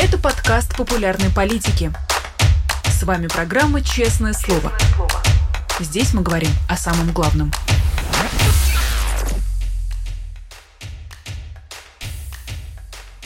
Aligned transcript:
Это 0.00 0.16
подкаст 0.16 0.76
популярной 0.76 1.28
политики. 1.28 1.92
С 2.84 3.02
вами 3.02 3.26
программа 3.26 3.82
«Честное 3.82 4.32
слово». 4.32 4.72
Здесь 5.80 6.14
мы 6.14 6.22
говорим 6.22 6.50
о 6.68 6.76
самом 6.76 7.10
главном. 7.12 7.50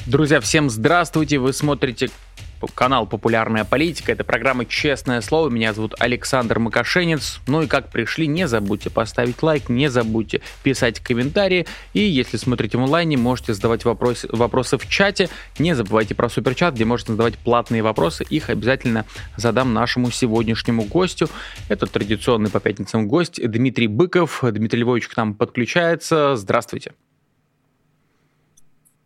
Друзья, 0.07 0.41
всем 0.41 0.71
здравствуйте! 0.71 1.39
Вы 1.39 1.53
смотрите 1.53 2.09
канал 2.71 3.07
«Популярная 3.07 3.65
политика». 3.65 4.13
Это 4.13 4.25
программа 4.25 4.65
«Честное 4.65 5.21
слово». 5.21 5.49
Меня 5.49 5.73
зовут 5.73 5.95
Александр 5.99 6.59
Макашенец. 6.59 7.41
Ну 7.47 7.63
и 7.63 7.67
как 7.67 7.91
пришли, 7.91 8.27
не 8.27 8.47
забудьте 8.47 8.91
поставить 8.91 9.43
лайк, 9.43 9.69
не 9.69 9.89
забудьте 9.89 10.41
писать 10.63 11.01
комментарии. 11.01 11.67
И 11.95 12.01
если 12.01 12.37
смотрите 12.37 12.79
в 12.79 12.83
онлайне, 12.83 13.17
можете 13.17 13.55
задавать 13.55 13.85
вопрос, 13.85 14.27
вопросы 14.29 14.79
в 14.79 14.89
чате. 14.89 15.29
Не 15.59 15.75
забывайте 15.75 16.15
про 16.15 16.29
суперчат, 16.29 16.75
где 16.75 16.85
можете 16.85 17.13
задавать 17.13 17.39
платные 17.39 17.83
вопросы. 17.83 18.25
Их 18.29 18.51
обязательно 18.51 19.05
задам 19.37 19.73
нашему 19.73 20.11
сегодняшнему 20.11 20.85
гостю. 20.85 21.29
Это 21.69 21.87
традиционный 21.87 22.51
по 22.51 22.61
пятницам 22.61 23.09
гость 23.09 23.41
Дмитрий 23.43 23.89
Быков. 23.89 24.43
Дмитрий 24.43 24.81
Львович 24.81 25.09
к 25.09 25.17
нам 25.17 25.35
подключается. 25.35 26.37
Здравствуйте. 26.37 26.93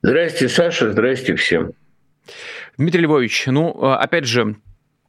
Здрасте, 0.03 0.49
Саша. 0.49 0.93
Здрасте 0.93 1.35
всем. 1.35 1.73
Дмитрий 2.79 3.03
Львович, 3.03 3.45
ну, 3.47 3.77
э, 3.83 3.95
опять 3.95 4.25
же, 4.25 4.57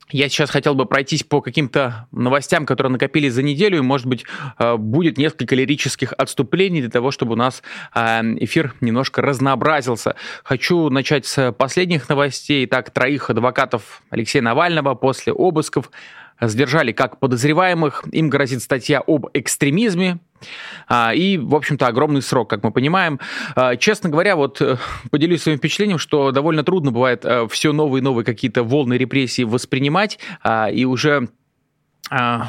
я 0.10 0.30
сейчас 0.30 0.50
хотел 0.50 0.74
бы 0.74 0.86
пройтись 0.86 1.24
по 1.24 1.42
каким-то 1.42 2.08
новостям, 2.12 2.66
которые 2.66 2.92
накопились 2.92 3.34
за 3.34 3.44
неделю, 3.44 3.80
и, 3.80 3.82
может 3.82 4.08
быть, 4.08 4.26
э, 4.58 4.78
будет 4.78 5.18
несколько 5.18 5.54
лирических 5.54 6.14
отступлений 6.18 6.80
для 6.80 6.90
того, 6.90 7.12
чтобы 7.12 7.34
у 7.34 7.36
нас 7.36 7.62
э, 7.94 8.22
эфир 8.40 8.74
немножко 8.80 9.22
разнообразился. 9.22 10.16
Хочу 10.44 10.90
начать 10.90 11.26
с 11.26 11.52
последних 11.52 12.08
новостей. 12.08 12.66
Так, 12.68 12.92
троих 12.92 13.30
адвокатов 13.30 14.02
Алексея 14.10 14.42
Навального 14.42 14.96
после 14.96 15.34
обысков 15.34 15.92
задержали 16.40 16.92
как 16.92 17.20
подозреваемых. 17.20 18.04
Им 18.12 18.30
грозит 18.30 18.62
статья 18.62 19.02
об 19.06 19.28
экстремизме. 19.34 20.20
А, 20.88 21.14
и, 21.14 21.38
в 21.38 21.56
общем-то, 21.56 21.88
огромный 21.88 22.22
срок, 22.22 22.50
как 22.50 22.64
мы 22.64 22.72
понимаем. 22.72 23.20
А, 23.56 23.76
честно 23.76 24.10
говоря, 24.10 24.36
вот 24.36 24.62
э, 24.62 24.78
поделюсь 25.10 25.42
своим 25.42 25.58
впечатлением, 25.58 25.98
что 25.98 26.32
довольно 26.32 26.64
трудно 26.64 26.92
бывает 26.92 27.26
э, 27.26 27.48
все 27.50 27.74
новые 27.74 28.02
и 28.02 28.04
новые 28.04 28.24
какие-то 28.24 28.64
волны 28.64 28.96
репрессий 28.96 29.44
воспринимать, 29.44 30.20
а, 30.44 30.70
и 30.70 30.86
уже 30.86 31.30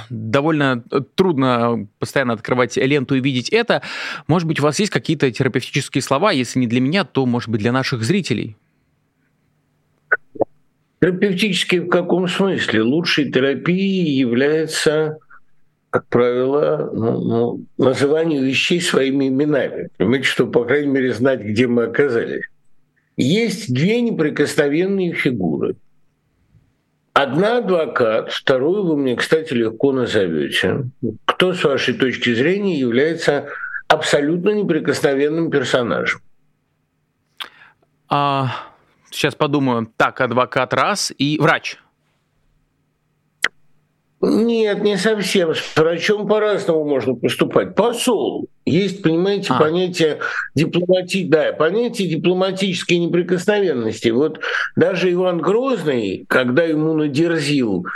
довольно 0.09 0.85
трудно 1.17 1.89
постоянно 1.99 2.33
открывать 2.35 2.77
ленту 2.77 3.17
и 3.17 3.21
видеть 3.21 3.49
это. 3.49 3.83
Может 4.29 4.47
быть, 4.47 4.61
у 4.61 4.63
вас 4.63 4.79
есть 4.79 4.93
какие-то 4.93 5.29
терапевтические 5.33 6.01
слова, 6.01 6.31
если 6.31 6.61
не 6.61 6.69
для 6.69 6.81
меня, 6.81 7.03
то, 7.03 7.27
может 7.27 7.49
быть, 7.49 7.61
для 7.61 7.73
наших 7.73 8.05
зрителей? 8.05 8.57
Терапевтически 11.01 11.77
в 11.77 11.89
каком 11.89 12.27
смысле? 12.29 12.83
Лучшей 12.83 13.31
терапией 13.31 14.19
является, 14.19 15.19
как 15.91 16.07
правило, 16.09 16.91
ну, 16.93 17.21
ну, 17.21 17.65
называние 17.79 18.43
вещей 18.43 18.81
своими 18.81 19.29
именами. 19.29 19.91
Понимаете, 19.97 20.27
чтобы, 20.27 20.53
по 20.53 20.65
крайней 20.65 20.91
мере, 20.91 21.13
знать, 21.13 21.41
где 21.41 21.67
мы 21.69 21.85
оказались. 21.85 22.45
Есть 23.17 23.73
две 23.73 24.01
неприкосновенные 24.01 25.13
фигуры. 25.13 25.77
Одна 27.13 27.59
адвокат, 27.59 28.31
вторую 28.31 28.85
вы 28.85 28.97
мне, 28.97 29.17
кстати, 29.17 29.53
легко 29.53 29.91
назовете. 29.93 30.85
Кто, 31.25 31.53
с 31.53 31.65
вашей 31.65 31.95
точки 31.95 32.33
зрения, 32.33 32.79
является 32.79 33.49
абсолютно 33.89 34.51
неприкосновенным 34.51 35.51
персонажем? 35.51 36.21
А, 38.09 38.68
Сейчас 39.11 39.35
подумаю. 39.35 39.91
Так, 39.97 40.21
адвокат 40.21 40.75
раз 40.75 41.13
и 41.17 41.39
врач. 41.41 41.79
Нет, 44.21 44.83
не 44.83 44.97
совсем. 44.97 45.55
С 45.55 45.77
врачом 45.77 46.27
по-разному 46.27 46.85
можно 46.85 47.15
поступать. 47.15 47.77
Посол. 47.77 48.49
Есть, 48.67 49.03
понимаете, 49.03 49.53
а. 49.53 49.59
понятие 49.59 50.19
дипломати... 50.57 51.25
да, 51.25 51.53
понятие 51.53 52.09
дипломатической 52.09 52.99
неприкосновенности. 52.99 54.09
Вот 54.09 54.41
даже 54.75 55.13
Иван 55.13 55.39
Грозный, 55.39 56.27
когда 56.29 56.65
ему 56.65 56.95
надерзил 56.95 57.87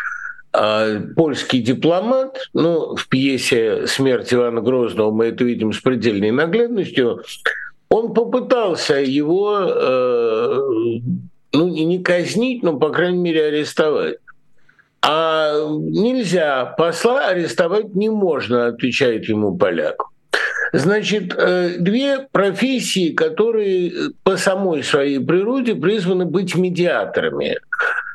э, 0.52 1.00
польский 1.16 1.60
дипломат, 1.60 2.48
ну, 2.52 2.94
в 2.94 3.08
пьесе 3.08 3.88
«Смерть 3.88 4.32
Ивана 4.32 4.60
Грозного» 4.60 5.10
мы 5.10 5.26
это 5.26 5.42
видим 5.42 5.72
с 5.72 5.80
предельной 5.80 6.30
наглядностью, 6.30 7.22
он 7.92 8.14
попытался 8.14 8.94
его, 9.00 9.58
э, 9.60 10.58
ну, 11.52 11.68
не 11.68 12.02
казнить, 12.02 12.62
но, 12.62 12.78
по 12.78 12.88
крайней 12.88 13.18
мере, 13.18 13.44
арестовать. 13.44 14.16
А 15.02 15.52
нельзя, 15.68 16.64
посла 16.78 17.26
арестовать 17.26 17.94
не 17.94 18.08
можно, 18.08 18.68
отвечает 18.68 19.28
ему 19.28 19.58
поляк. 19.58 20.04
Значит, 20.72 21.34
э, 21.36 21.76
две 21.80 22.26
профессии, 22.32 23.10
которые 23.10 23.92
по 24.22 24.38
самой 24.38 24.82
своей 24.82 25.20
природе 25.20 25.74
призваны 25.74 26.24
быть 26.24 26.54
медиаторами, 26.54 27.58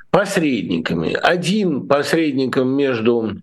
посредниками. 0.10 1.14
Один 1.22 1.88
посредником 1.88 2.70
между 2.70 3.36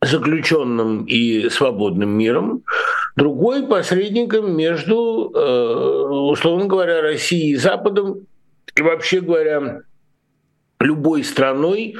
заключенным 0.00 1.04
и 1.04 1.50
свободным 1.50 2.10
миром, 2.10 2.62
другой 3.16 3.66
посредником 3.66 4.56
между, 4.56 5.32
э, 5.34 6.30
условно 6.30 6.66
говоря, 6.66 7.00
Россией 7.00 7.52
и 7.52 7.56
Западом, 7.56 8.26
и 8.76 8.82
вообще 8.82 9.20
говоря, 9.20 9.80
любой 10.80 11.24
страной 11.24 11.96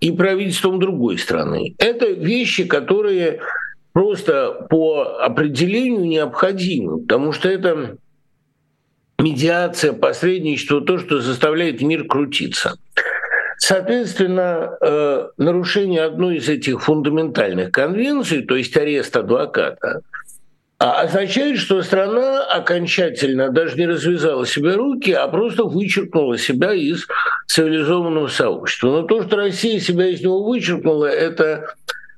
и 0.00 0.10
правительством 0.10 0.80
другой 0.80 1.18
страны. 1.18 1.74
Это 1.78 2.06
вещи, 2.06 2.64
которые 2.64 3.40
просто 3.92 4.66
по 4.70 5.18
определению 5.20 6.06
необходимы, 6.06 7.00
потому 7.02 7.32
что 7.32 7.48
это 7.48 7.98
медиация, 9.18 9.92
посредничество, 9.92 10.80
то, 10.80 10.98
что 10.98 11.20
заставляет 11.20 11.80
мир 11.82 12.04
крутиться. 12.04 12.78
Соответственно, 13.58 14.76
э, 14.80 15.28
нарушение 15.36 16.02
одной 16.02 16.36
из 16.36 16.48
этих 16.48 16.82
фундаментальных 16.82 17.70
конвенций, 17.70 18.42
то 18.42 18.56
есть 18.56 18.76
арест 18.76 19.16
адвоката, 19.16 20.00
означает, 20.78 21.58
что 21.58 21.82
страна 21.82 22.44
окончательно 22.44 23.50
даже 23.50 23.76
не 23.76 23.86
развязала 23.86 24.46
себе 24.46 24.74
руки, 24.74 25.12
а 25.12 25.28
просто 25.28 25.64
вычеркнула 25.64 26.38
себя 26.38 26.72
из 26.72 27.06
цивилизованного 27.46 28.28
сообщества. 28.28 28.88
Но 28.88 29.02
то, 29.02 29.22
что 29.22 29.36
Россия 29.36 29.80
себя 29.80 30.08
из 30.08 30.20
него 30.20 30.42
вычеркнула, 30.44 31.06
это 31.06 31.74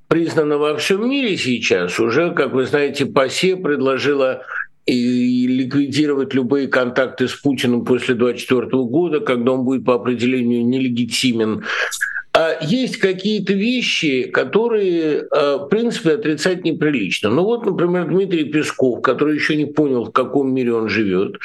признано 0.09 0.59
во 0.59 0.77
всем 0.77 1.09
мире 1.09 1.37
сейчас. 1.37 1.99
Уже, 2.01 2.33
как 2.33 2.53
вы 2.53 2.67
знаете, 2.67 3.07
ПАСЕ 3.07 3.57
предложила 3.57 4.43
и 4.87 5.47
ликвидировать 5.49 6.33
любые 6.33 6.69
контакты 6.69 7.27
с 7.27 7.35
Путиным 7.35 7.85
после 7.85 8.15
2024 8.15 8.85
года, 8.85 9.21
когда 9.21 9.53
он 9.53 9.65
будет 9.65 9.85
по 9.85 9.95
определению 9.95 10.65
нелегитимен. 10.65 11.65
А 12.37 12.59
есть 12.61 12.99
какие-то 12.99 13.55
вещи, 13.55 14.25
которые, 14.25 15.27
а, 15.31 15.57
в 15.57 15.69
принципе, 15.69 16.13
отрицать 16.13 16.65
неприлично. 16.65 17.31
Ну 17.31 17.45
вот, 17.45 17.65
например, 17.65 18.09
Дмитрий 18.09 18.45
Песков, 18.45 19.01
который 19.01 19.37
еще 19.37 19.57
не 19.57 19.65
понял, 19.65 20.05
в 20.05 20.13
каком 20.13 20.53
мире 20.53 20.75
он 20.75 20.91
живет, 20.91 21.39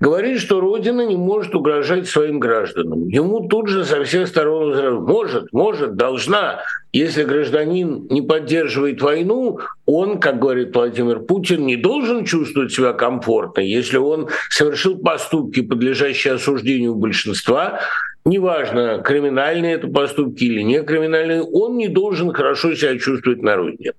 говорит, 0.00 0.40
что 0.40 0.58
Родина 0.60 1.06
не 1.06 1.18
может 1.18 1.54
угрожать 1.54 2.08
своим 2.08 2.40
гражданам. 2.40 3.08
Ему 3.08 3.46
тут 3.46 3.68
же 3.68 3.84
со 3.84 4.02
всех 4.04 4.26
сторон 4.26 4.70
возражают, 4.70 5.02
может, 5.02 5.52
может, 5.52 5.96
должна. 5.96 6.62
Если 6.94 7.24
гражданин 7.24 8.06
не 8.08 8.22
поддерживает 8.22 9.02
войну, 9.02 9.60
он, 9.84 10.18
как 10.18 10.38
говорит 10.38 10.74
Владимир 10.74 11.20
Путин, 11.20 11.66
не 11.66 11.76
должен 11.76 12.24
чувствовать 12.24 12.72
себя 12.72 12.94
комфортно. 12.94 13.60
Если 13.60 13.98
он 13.98 14.28
совершил 14.48 14.96
поступки, 14.96 15.60
подлежащие 15.60 16.34
осуждению 16.34 16.94
большинства, 16.94 17.80
неважно, 18.24 19.02
криминальные 19.04 19.74
это 19.74 19.88
поступки 19.88 20.44
или 20.44 20.62
не 20.62 20.82
криминальные, 20.82 21.42
он 21.42 21.76
не 21.76 21.88
должен 21.88 22.32
хорошо 22.32 22.74
себя 22.74 22.98
чувствовать 22.98 23.42
на 23.42 23.56
родине. 23.56 23.92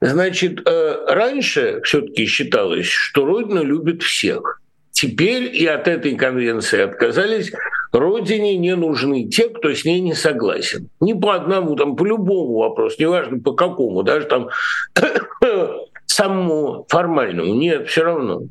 Значит, 0.00 0.66
э, 0.66 1.04
раньше 1.08 1.80
все-таки 1.84 2.24
считалось, 2.24 2.86
что 2.86 3.26
Родина 3.26 3.60
любит 3.60 4.02
всех. 4.02 4.60
Теперь 4.92 5.54
и 5.54 5.66
от 5.66 5.88
этой 5.88 6.16
конвенции 6.16 6.80
отказались. 6.80 7.52
Родине 7.92 8.56
не 8.56 8.76
нужны 8.76 9.28
те, 9.28 9.48
кто 9.48 9.72
с 9.74 9.84
ней 9.84 10.00
не 10.00 10.14
согласен. 10.14 10.88
Не 11.00 11.14
по 11.14 11.34
одному, 11.34 11.76
там, 11.76 11.96
по 11.96 12.04
любому 12.04 12.58
вопросу, 12.58 12.96
неважно 12.98 13.40
по 13.40 13.52
какому, 13.52 14.02
даже 14.02 14.26
там 14.26 14.48
самому 16.06 16.86
формальному. 16.88 17.54
Нет, 17.54 17.88
все 17.88 18.04
равно. 18.04 18.42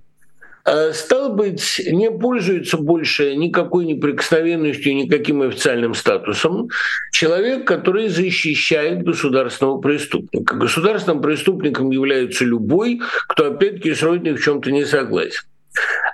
Э, 0.71 0.93
стал 0.93 1.33
быть, 1.33 1.81
не 1.87 2.11
пользуется 2.11 2.77
больше 2.77 3.35
никакой 3.35 3.85
неприкосновенностью, 3.85 4.95
никаким 4.95 5.41
официальным 5.41 5.95
статусом 5.95 6.69
человек, 7.11 7.65
который 7.65 8.07
защищает 8.07 9.03
государственного 9.03 9.79
преступника. 9.81 10.55
Государственным 10.55 11.21
преступником 11.21 11.89
является 11.89 12.45
любой, 12.45 13.01
кто, 13.27 13.47
опять-таки, 13.47 13.95
с 13.95 14.03
Родиной 14.03 14.35
в 14.35 14.43
чем-то 14.43 14.71
не 14.71 14.85
согласен. 14.85 15.41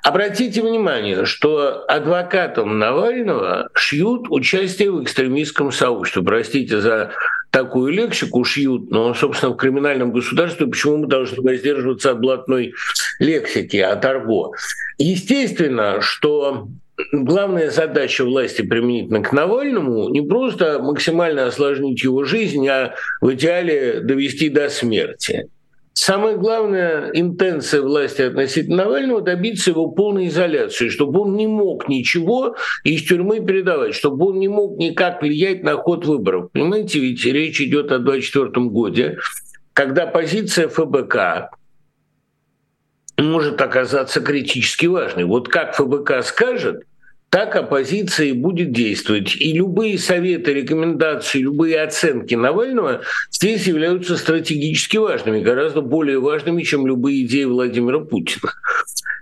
Обратите 0.03 0.61
внимание, 0.61 1.25
что 1.25 1.83
адвокатам 1.87 2.79
Навального 2.79 3.69
шьют 3.73 4.27
участие 4.29 4.91
в 4.91 5.03
экстремистском 5.03 5.71
сообществе. 5.71 6.23
Простите 6.23 6.79
за 6.79 7.11
такую 7.55 7.93
лексику 7.93 8.43
шьют, 8.43 8.91
но, 8.91 9.13
собственно, 9.13 9.53
в 9.53 9.55
криминальном 9.55 10.11
государстве 10.11 10.67
почему 10.67 10.97
мы 10.97 11.07
должны 11.07 11.41
воздерживаться 11.41 12.11
от 12.11 12.19
блатной 12.19 12.73
лексики, 13.17 13.77
от 13.77 14.03
арго? 14.03 14.51
Естественно, 14.97 16.01
что 16.01 16.67
главная 17.13 17.71
задача 17.71 18.25
власти 18.25 18.61
применительно 18.61 19.23
к 19.23 19.31
Навальному 19.31 20.09
не 20.09 20.21
просто 20.21 20.79
максимально 20.79 21.45
осложнить 21.45 22.03
его 22.03 22.25
жизнь, 22.25 22.67
а 22.67 22.93
в 23.21 23.33
идеале 23.33 24.01
довести 24.01 24.49
до 24.49 24.67
смерти. 24.67 25.47
Самая 25.97 26.35
главная 26.35 27.09
интенция 27.13 27.81
власти 27.81 28.21
относительно 28.21 28.83
Навального– 28.83 29.21
добиться 29.21 29.71
его 29.71 29.91
полной 29.91 30.27
изоляции, 30.27 30.89
чтобы 30.89 31.21
он 31.21 31.37
не 31.37 31.47
мог 31.47 31.87
ничего 31.87 32.57
из 32.83 33.03
тюрьмы 33.03 33.39
передавать, 33.39 33.95
чтобы 33.95 34.27
он 34.27 34.39
не 34.39 34.49
мог 34.49 34.77
никак 34.77 35.21
влиять 35.21 35.63
на 35.63 35.77
ход 35.77 36.05
выборов. 36.05 36.51
Понимаете, 36.51 36.99
ведь 36.99 37.23
речь 37.23 37.61
идет 37.61 37.93
о 37.93 37.99
2024 37.99 38.67
году, 38.67 39.21
когда 39.71 40.05
позиция 40.05 40.67
ФБК 40.67 41.49
может 43.17 43.61
оказаться 43.61 44.19
критически 44.19 44.87
важной. 44.87 45.23
Вот 45.23 45.47
как 45.47 45.75
ФБК 45.75 46.23
скажет– 46.23 46.83
так 47.29 47.55
оппозиция 47.55 48.27
и 48.27 48.33
будет 48.33 48.71
действовать. 48.71 49.35
И 49.35 49.53
любые 49.53 49.97
советы, 49.97 50.53
рекомендации, 50.53 51.39
любые 51.39 51.81
оценки 51.81 52.35
Навального 52.35 53.01
здесь 53.29 53.67
являются 53.67 54.17
стратегически 54.17 54.97
важными, 54.97 55.41
гораздо 55.41 55.81
более 55.81 56.19
важными, 56.19 56.63
чем 56.63 56.87
любые 56.87 57.25
идеи 57.25 57.43
Владимира 57.43 57.99
Путина. 57.99 58.53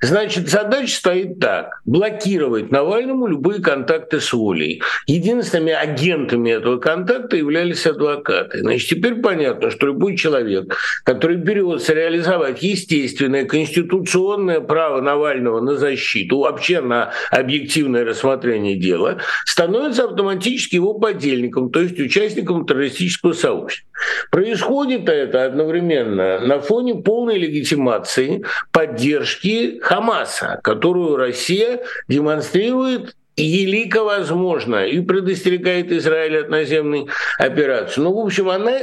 Значит, 0.03 0.49
задача 0.49 0.93
стоит 0.93 1.39
так. 1.39 1.79
Блокировать 1.85 2.71
Навальному 2.71 3.25
любые 3.25 3.61
контакты 3.61 4.19
с 4.19 4.33
волей. 4.33 4.81
Единственными 5.07 5.71
агентами 5.71 6.49
этого 6.51 6.77
контакта 6.77 7.37
являлись 7.37 7.87
адвокаты. 7.87 8.59
Значит, 8.59 8.89
теперь 8.89 9.15
понятно, 9.21 9.71
что 9.71 9.87
любой 9.87 10.17
человек, 10.17 10.77
который 11.05 11.37
берется 11.37 11.93
реализовать 11.93 12.61
естественное 12.61 13.45
конституционное 13.45 14.59
право 14.59 14.99
Навального 14.99 15.61
на 15.61 15.77
защиту, 15.77 16.39
вообще 16.39 16.81
на 16.81 17.13
объективное 17.31 18.03
рассмотрение 18.03 18.75
дела, 18.75 19.19
становится 19.45 20.03
автоматически 20.03 20.75
его 20.75 20.95
подельником, 20.95 21.71
то 21.71 21.79
есть 21.79 21.97
участником 21.97 22.65
террористического 22.65 23.31
сообщества. 23.31 23.87
Происходит 24.31 25.07
это 25.07 25.45
одновременно 25.45 26.39
на 26.39 26.59
фоне 26.59 26.95
полной 26.95 27.37
легитимации, 27.37 28.43
поддержки 28.71 29.79
Хамаса, 29.93 30.59
которую 30.63 31.17
Россия 31.17 31.81
демонстрирует 32.07 33.15
елико 33.37 34.03
возможно 34.03 34.87
и 34.87 34.99
предостерегает 35.01 35.91
Израиль 35.91 36.39
от 36.39 36.49
наземной 36.49 37.07
операции. 37.37 38.01
Ну, 38.01 38.11
в 38.11 38.25
общем, 38.25 38.49
она, 38.49 38.79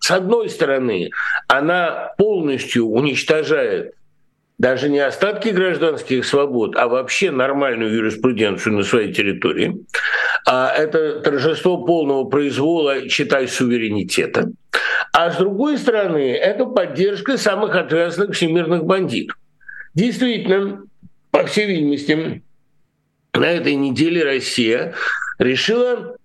с 0.00 0.10
одной 0.10 0.50
стороны, 0.50 1.12
она 1.48 2.12
полностью 2.18 2.88
уничтожает 2.88 3.94
даже 4.58 4.90
не 4.90 4.98
остатки 4.98 5.48
гражданских 5.48 6.26
свобод, 6.26 6.76
а 6.76 6.88
вообще 6.88 7.30
нормальную 7.30 7.94
юриспруденцию 7.94 8.74
на 8.74 8.82
своей 8.82 9.14
территории. 9.14 9.86
А 10.46 10.70
это 10.76 11.20
торжество 11.20 11.86
полного 11.86 12.24
произвола, 12.24 13.08
считай, 13.08 13.48
суверенитета. 13.48 14.50
А 15.14 15.30
с 15.30 15.38
другой 15.38 15.78
стороны, 15.78 16.34
это 16.34 16.66
поддержка 16.66 17.38
самых 17.38 17.74
отвязанных 17.74 18.36
всемирных 18.36 18.84
бандитов. 18.84 19.38
Действительно, 19.94 20.84
по 21.30 21.44
всей 21.46 21.66
видимости, 21.66 22.42
на 23.34 23.44
этой 23.44 23.74
неделе 23.74 24.24
Россия 24.24 24.94
решила 25.38 26.16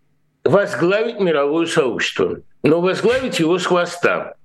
возглавить 0.44 1.19
мировое 1.19 1.65
сообщество, 1.65 2.41
но 2.63 2.81
возглавить 2.81 3.39
его 3.39 3.57
с 3.57 3.65
хвоста. 3.65 4.35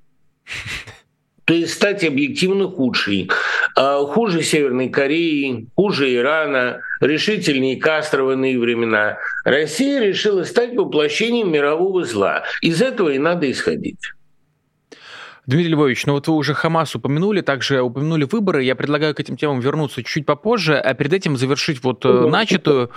То 1.45 1.55
есть 1.55 1.75
стать 1.75 2.05
объективно 2.05 2.69
худшей. 2.69 3.29
А, 3.75 4.05
хуже 4.05 4.43
Северной 4.43 4.89
Кореи, 4.89 5.67
хуже 5.75 6.15
Ирана, 6.15 6.81
решительнее 7.01 7.77
Кастровые 7.77 8.57
времена. 8.57 9.19
Россия 9.45 10.01
решила 10.01 10.45
стать 10.45 10.77
воплощением 10.77 11.51
мирового 11.51 12.05
зла. 12.05 12.45
Из 12.63 12.81
этого 12.81 13.09
и 13.09 13.19
надо 13.19 13.51
исходить. 13.51 13.99
Дмитрий 15.47 15.73
Львович, 15.73 16.07
ну 16.07 16.15
вот 16.15 16.29
вы 16.29 16.35
уже 16.35 16.55
Хамас 16.55 16.95
упомянули, 16.95 17.41
также 17.41 17.81
упомянули 17.81 18.25
выборы. 18.25 18.65
Я 18.65 18.75
предлагаю 18.75 19.15
к 19.15 19.21
этим 19.21 19.37
темам 19.37 19.61
вернуться 19.61 20.03
чуть 20.03 20.27
попозже, 20.27 20.79
а 20.79 20.95
перед 20.95 21.13
этим 21.13 21.37
завершить 21.37 21.83
вот 21.83 22.05
угу. 22.05 22.29
начатую. 22.29 22.91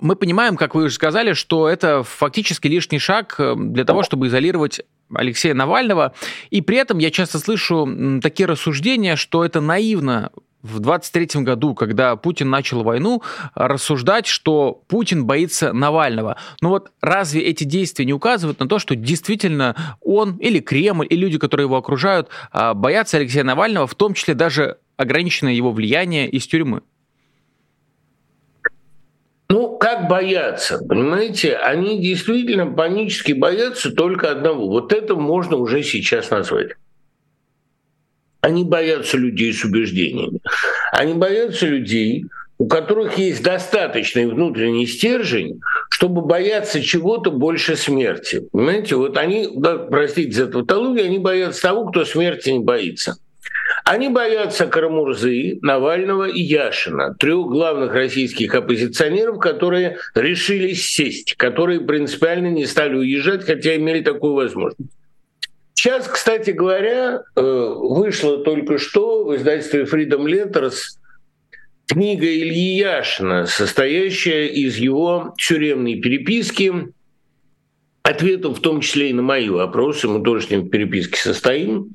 Мы 0.00 0.14
понимаем, 0.14 0.56
как 0.56 0.74
вы 0.74 0.84
уже 0.84 0.94
сказали, 0.94 1.32
что 1.32 1.68
это 1.68 2.04
фактически 2.04 2.68
лишний 2.68 3.00
шаг 3.00 3.34
э, 3.38 3.54
для 3.56 3.84
того, 3.84 4.04
чтобы 4.04 4.28
изолировать 4.28 4.82
Алексея 5.12 5.54
Навального. 5.54 6.14
И 6.50 6.60
при 6.60 6.76
этом 6.76 6.98
я 6.98 7.10
часто 7.10 7.38
слышу 7.40 8.20
такие 8.22 8.46
рассуждения, 8.46 9.16
что 9.16 9.44
это 9.44 9.60
наивно 9.60 10.30
в 10.62 10.80
23 10.80 11.42
году, 11.42 11.74
когда 11.74 12.16
Путин 12.16 12.50
начал 12.50 12.82
войну, 12.82 13.22
рассуждать, 13.54 14.26
что 14.26 14.82
Путин 14.88 15.24
боится 15.24 15.72
Навального. 15.72 16.36
Но 16.60 16.70
вот 16.70 16.90
разве 17.00 17.42
эти 17.42 17.64
действия 17.64 18.04
не 18.04 18.12
указывают 18.12 18.58
на 18.58 18.68
то, 18.68 18.78
что 18.78 18.96
действительно 18.96 19.96
он 20.00 20.36
или 20.36 20.60
Кремль, 20.60 21.06
и 21.08 21.16
люди, 21.16 21.38
которые 21.38 21.66
его 21.66 21.76
окружают, 21.76 22.28
а, 22.50 22.74
боятся 22.74 23.18
Алексея 23.18 23.44
Навального, 23.44 23.86
в 23.86 23.94
том 23.94 24.14
числе 24.14 24.34
даже 24.34 24.78
ограниченное 24.96 25.52
его 25.52 25.70
влияние 25.70 26.28
из 26.28 26.46
тюрьмы? 26.46 26.82
Ну, 29.50 29.78
как 29.78 30.08
бояться, 30.08 30.78
понимаете? 30.78 31.56
Они 31.56 32.02
действительно 32.02 32.66
панически 32.66 33.32
боятся 33.32 33.90
только 33.92 34.30
одного. 34.30 34.68
Вот 34.68 34.92
это 34.92 35.14
можно 35.14 35.56
уже 35.56 35.82
сейчас 35.82 36.30
назвать. 36.30 36.72
Они 38.40 38.64
боятся 38.64 39.16
людей 39.16 39.52
с 39.52 39.64
убеждениями. 39.64 40.40
Они 40.92 41.14
боятся 41.14 41.66
людей, 41.66 42.26
у 42.58 42.66
которых 42.66 43.18
есть 43.18 43.42
достаточный 43.42 44.26
внутренний 44.26 44.86
стержень, 44.86 45.60
чтобы 45.90 46.22
бояться 46.22 46.82
чего-то 46.82 47.30
больше 47.30 47.76
смерти. 47.76 48.48
Понимаете, 48.52 48.96
вот 48.96 49.16
они, 49.16 49.48
да, 49.54 49.76
простите 49.78 50.32
за 50.32 50.46
тавтологию, 50.48 51.06
они 51.06 51.18
боятся 51.18 51.62
того, 51.62 51.86
кто 51.86 52.04
смерти 52.04 52.50
не 52.50 52.60
боится. 52.60 53.16
Они 53.84 54.08
боятся 54.08 54.66
Карамурзы, 54.66 55.58
Навального 55.62 56.28
и 56.28 56.40
Яшина, 56.40 57.14
трех 57.14 57.46
главных 57.46 57.92
российских 57.92 58.54
оппозиционеров, 58.54 59.38
которые 59.38 59.98
решили 60.14 60.74
сесть, 60.74 61.34
которые 61.36 61.80
принципиально 61.80 62.48
не 62.48 62.66
стали 62.66 62.96
уезжать, 62.96 63.44
хотя 63.44 63.76
имели 63.76 64.02
такую 64.02 64.34
возможность. 64.34 64.90
Сейчас, 65.80 66.08
кстати 66.08 66.50
говоря, 66.50 67.22
э, 67.36 67.40
вышла 67.40 68.38
только 68.38 68.78
что 68.78 69.22
в 69.22 69.36
издательстве 69.36 69.84
Freedom 69.84 70.24
Letters 70.24 70.74
книга 71.86 72.26
Ильи 72.26 72.78
Яшина, 72.78 73.46
состоящая 73.46 74.48
из 74.48 74.74
его 74.74 75.36
тюремной 75.38 76.00
переписки, 76.00 76.92
ответов 78.02 78.58
в 78.58 78.60
том 78.60 78.80
числе 78.80 79.10
и 79.10 79.12
на 79.12 79.22
мои 79.22 79.48
вопросы, 79.50 80.08
мы 80.08 80.20
тоже 80.24 80.46
с 80.46 80.50
ним 80.50 80.62
в 80.62 80.68
переписке 80.68 81.16
состоим. 81.16 81.92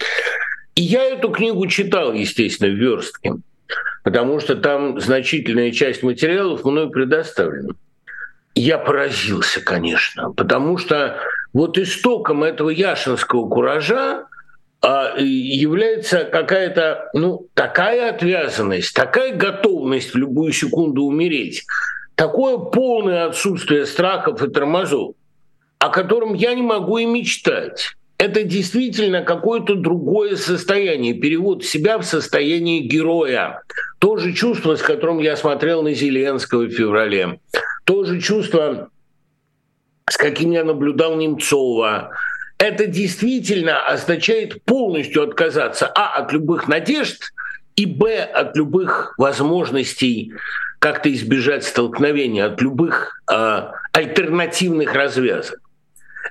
И 0.75 0.82
я 0.82 1.04
эту 1.04 1.28
книгу 1.28 1.68
читал, 1.68 2.13
естественно, 2.13 2.72
в 2.72 2.78
верстке, 2.78 3.34
потому 4.06 4.40
что 4.40 4.56
там 4.56 4.98
значительная 5.02 5.72
часть 5.72 6.04
материалов 6.04 6.63
мной 6.63 6.90
предоставлена. 6.90 7.74
Я 8.56 8.78
поразился, 8.78 9.60
конечно, 9.60 10.32
потому 10.32 10.78
что 10.78 11.20
вот 11.53 11.77
истоком 11.77 12.43
этого 12.43 12.69
яшинского 12.69 13.48
куража 13.48 14.25
а, 14.81 15.13
является 15.17 16.25
какая-то, 16.25 17.10
ну, 17.13 17.48
такая 17.53 18.10
отвязанность, 18.10 18.93
такая 18.93 19.36
готовность 19.36 20.13
в 20.13 20.17
любую 20.17 20.51
секунду 20.51 21.03
умереть, 21.03 21.63
такое 22.15 22.57
полное 22.57 23.27
отсутствие 23.27 23.86
страхов 23.86 24.43
и 24.43 24.50
тормозов, 24.50 25.15
о 25.79 25.89
котором 25.89 26.33
я 26.33 26.53
не 26.53 26.63
могу 26.63 26.98
и 26.98 27.05
мечтать. 27.05 27.95
Это 28.17 28.43
действительно 28.43 29.22
какое-то 29.22 29.75
другое 29.75 30.38
состояние, 30.38 31.13
перевод 31.13 31.65
себя 31.65 31.98
в 31.98 32.03
состояние 32.03 32.81
героя. 32.81 33.62
То 34.00 34.17
же 34.17 34.33
чувство, 34.33 34.75
с 34.75 34.81
которым 34.81 35.19
я 35.19 35.36
смотрел 35.36 35.81
на 35.81 35.93
Зеленского 35.93 36.63
в 36.63 36.72
феврале. 36.72 37.39
То 37.86 38.05
же 38.05 38.22
чувство, 38.22 38.89
с 40.10 40.17
каким 40.17 40.51
я 40.51 40.63
наблюдал 40.63 41.15
Немцова, 41.15 42.12
это 42.57 42.88
действительно 42.88 43.86
означает 43.86 44.63
полностью 44.63 45.24
отказаться, 45.24 45.88
а, 45.88 46.15
от 46.15 46.31
любых 46.31 46.67
надежд, 46.67 47.33
и, 47.75 47.86
б, 47.86 48.22
от 48.22 48.55
любых 48.55 49.15
возможностей 49.17 50.31
как-то 50.79 51.12
избежать 51.12 51.63
столкновения, 51.63 52.45
от 52.45 52.62
любых 52.62 53.22
э, 53.31 53.62
альтернативных 53.93 54.93
развязок. 54.93 55.60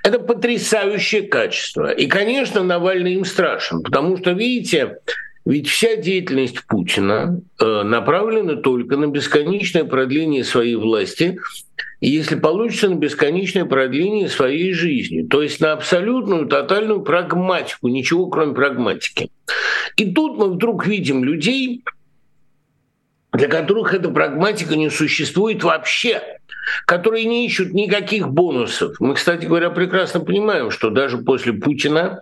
Это 0.03 0.19
потрясающее 0.19 1.23
качество. 1.23 1.91
И, 1.91 2.07
конечно, 2.07 2.63
Навальный 2.63 3.13
им 3.13 3.25
страшен, 3.25 3.81
потому 3.81 4.17
что, 4.17 4.31
видите, 4.31 4.97
ведь 5.45 5.67
вся 5.67 5.95
деятельность 5.95 6.65
Путина 6.67 7.41
э, 7.59 7.83
направлена 7.83 8.55
только 8.55 8.95
на 8.95 9.07
бесконечное 9.07 9.83
продление 9.83 10.43
своей 10.43 10.75
власти, 10.75 11.39
если 12.07 12.35
получится, 12.35 12.89
на 12.89 12.95
бесконечное 12.95 13.65
продление 13.65 14.27
своей 14.27 14.73
жизни, 14.73 15.21
то 15.21 15.41
есть 15.41 15.61
на 15.61 15.71
абсолютную, 15.71 16.47
тотальную 16.47 17.01
прагматику, 17.01 17.87
ничего 17.87 18.27
кроме 18.27 18.53
прагматики. 18.53 19.31
И 19.95 20.11
тут 20.11 20.37
мы 20.37 20.49
вдруг 20.51 20.85
видим 20.85 21.23
людей, 21.23 21.83
для 23.31 23.47
которых 23.47 23.93
эта 23.93 24.09
прагматика 24.09 24.75
не 24.75 24.89
существует 24.89 25.63
вообще, 25.63 26.21
которые 26.85 27.25
не 27.25 27.45
ищут 27.45 27.73
никаких 27.73 28.27
бонусов. 28.27 28.99
Мы, 28.99 29.15
кстати 29.15 29.45
говоря, 29.45 29.69
прекрасно 29.69 30.19
понимаем, 30.19 30.71
что 30.71 30.89
даже 30.89 31.17
после 31.17 31.53
Путина 31.53 32.21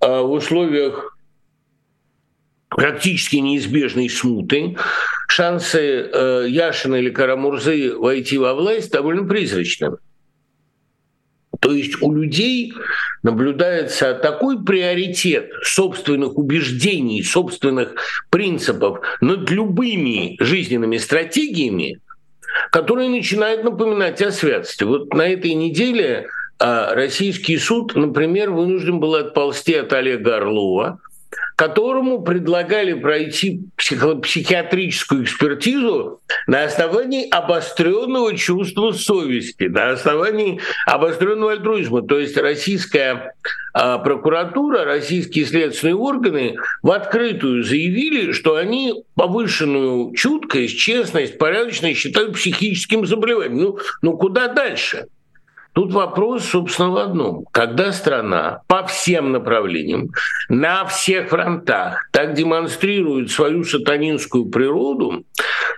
э, 0.00 0.06
в 0.06 0.30
условиях 0.30 1.17
практически 2.78 3.34
неизбежной 3.36 4.08
смуты, 4.08 4.76
шансы 5.26 5.80
э, 5.80 6.46
Яшина 6.48 6.94
или 6.94 7.10
Карамурзы 7.10 7.96
войти 7.96 8.38
во 8.38 8.54
власть 8.54 8.92
довольно 8.92 9.26
призрачны. 9.26 9.96
То 11.58 11.72
есть 11.72 12.00
у 12.00 12.14
людей 12.14 12.72
наблюдается 13.24 14.14
такой 14.14 14.64
приоритет 14.64 15.50
собственных 15.64 16.38
убеждений, 16.38 17.24
собственных 17.24 17.96
принципов 18.30 19.00
над 19.20 19.50
любыми 19.50 20.36
жизненными 20.38 20.98
стратегиями, 20.98 22.00
которые 22.70 23.08
начинают 23.08 23.64
напоминать 23.64 24.22
о 24.22 24.30
святости. 24.30 24.84
Вот 24.84 25.12
на 25.14 25.26
этой 25.26 25.54
неделе 25.54 26.28
а, 26.60 26.94
российский 26.94 27.58
суд, 27.58 27.96
например, 27.96 28.52
вынужден 28.52 29.00
был 29.00 29.16
отползти 29.16 29.74
от 29.74 29.92
Олега 29.92 30.36
Орлова, 30.36 31.00
которому 31.56 32.22
предлагали 32.22 32.94
пройти 32.94 33.62
психо- 33.76 34.16
психиатрическую 34.16 35.24
экспертизу 35.24 36.20
на 36.46 36.64
основании 36.64 37.28
обостренного 37.28 38.36
чувства 38.36 38.92
совести, 38.92 39.64
на 39.64 39.90
основании 39.90 40.60
обостренного 40.86 41.52
альтруизма. 41.52 42.02
То 42.02 42.18
есть 42.18 42.36
российская 42.36 43.34
э, 43.74 43.98
прокуратура, 44.04 44.84
российские 44.84 45.46
следственные 45.46 45.96
органы 45.96 46.56
в 46.82 46.90
открытую 46.90 47.64
заявили, 47.64 48.32
что 48.32 48.54
они 48.54 49.04
повышенную 49.14 50.14
чуткость, 50.14 50.78
честность, 50.78 51.38
порядочность 51.38 51.98
считают 51.98 52.34
психическим 52.34 53.04
заболеванием. 53.04 53.58
Ну, 53.58 53.78
ну 54.02 54.16
куда 54.16 54.48
дальше? 54.48 55.06
Тут 55.78 55.92
вопрос, 55.92 56.44
собственно, 56.44 56.90
в 56.90 56.96
одном. 56.96 57.44
Когда 57.52 57.92
страна 57.92 58.62
по 58.66 58.84
всем 58.84 59.30
направлениям, 59.30 60.10
на 60.48 60.84
всех 60.86 61.28
фронтах 61.28 62.08
так 62.10 62.34
демонстрирует 62.34 63.30
свою 63.30 63.62
сатанинскую 63.62 64.46
природу, 64.46 65.22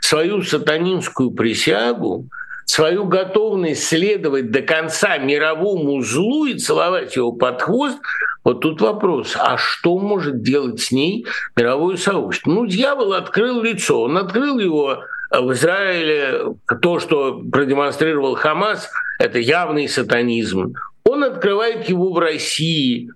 свою 0.01 0.41
сатанинскую 0.41 1.33
присягу, 1.33 2.31
свою 2.65 3.05
готовность 3.05 3.85
следовать 3.85 4.51
до 4.51 4.63
конца 4.63 5.19
мировому 5.19 6.01
злу 6.01 6.47
и 6.47 6.57
целовать 6.57 7.15
его 7.17 7.33
под 7.33 7.61
хвост, 7.61 7.99
вот 8.43 8.63
тут 8.63 8.81
вопрос, 8.81 9.37
а 9.39 9.59
что 9.59 9.99
может 9.99 10.43
делать 10.43 10.81
с 10.81 10.93
ней 10.93 11.27
мировое 11.57 11.99
сообщество? 11.99 12.51
Ну, 12.51 12.65
дьявол 12.65 13.13
открыл 13.13 13.61
лицо, 13.61 14.05
он 14.05 14.17
открыл 14.17 14.61
его 14.61 15.03
в 15.31 15.53
Израиле, 15.53 16.55
то, 16.81 17.01
что 17.01 17.43
продемонстрировал 17.53 18.35
Хамас– 18.35 18.91
это 19.21 19.39
явный 19.39 19.87
сатанизм. 19.87 20.75
Он 21.05 21.25
открывает 21.25 21.89
его 21.89 22.11
в 22.13 22.19
России. 22.19 23.11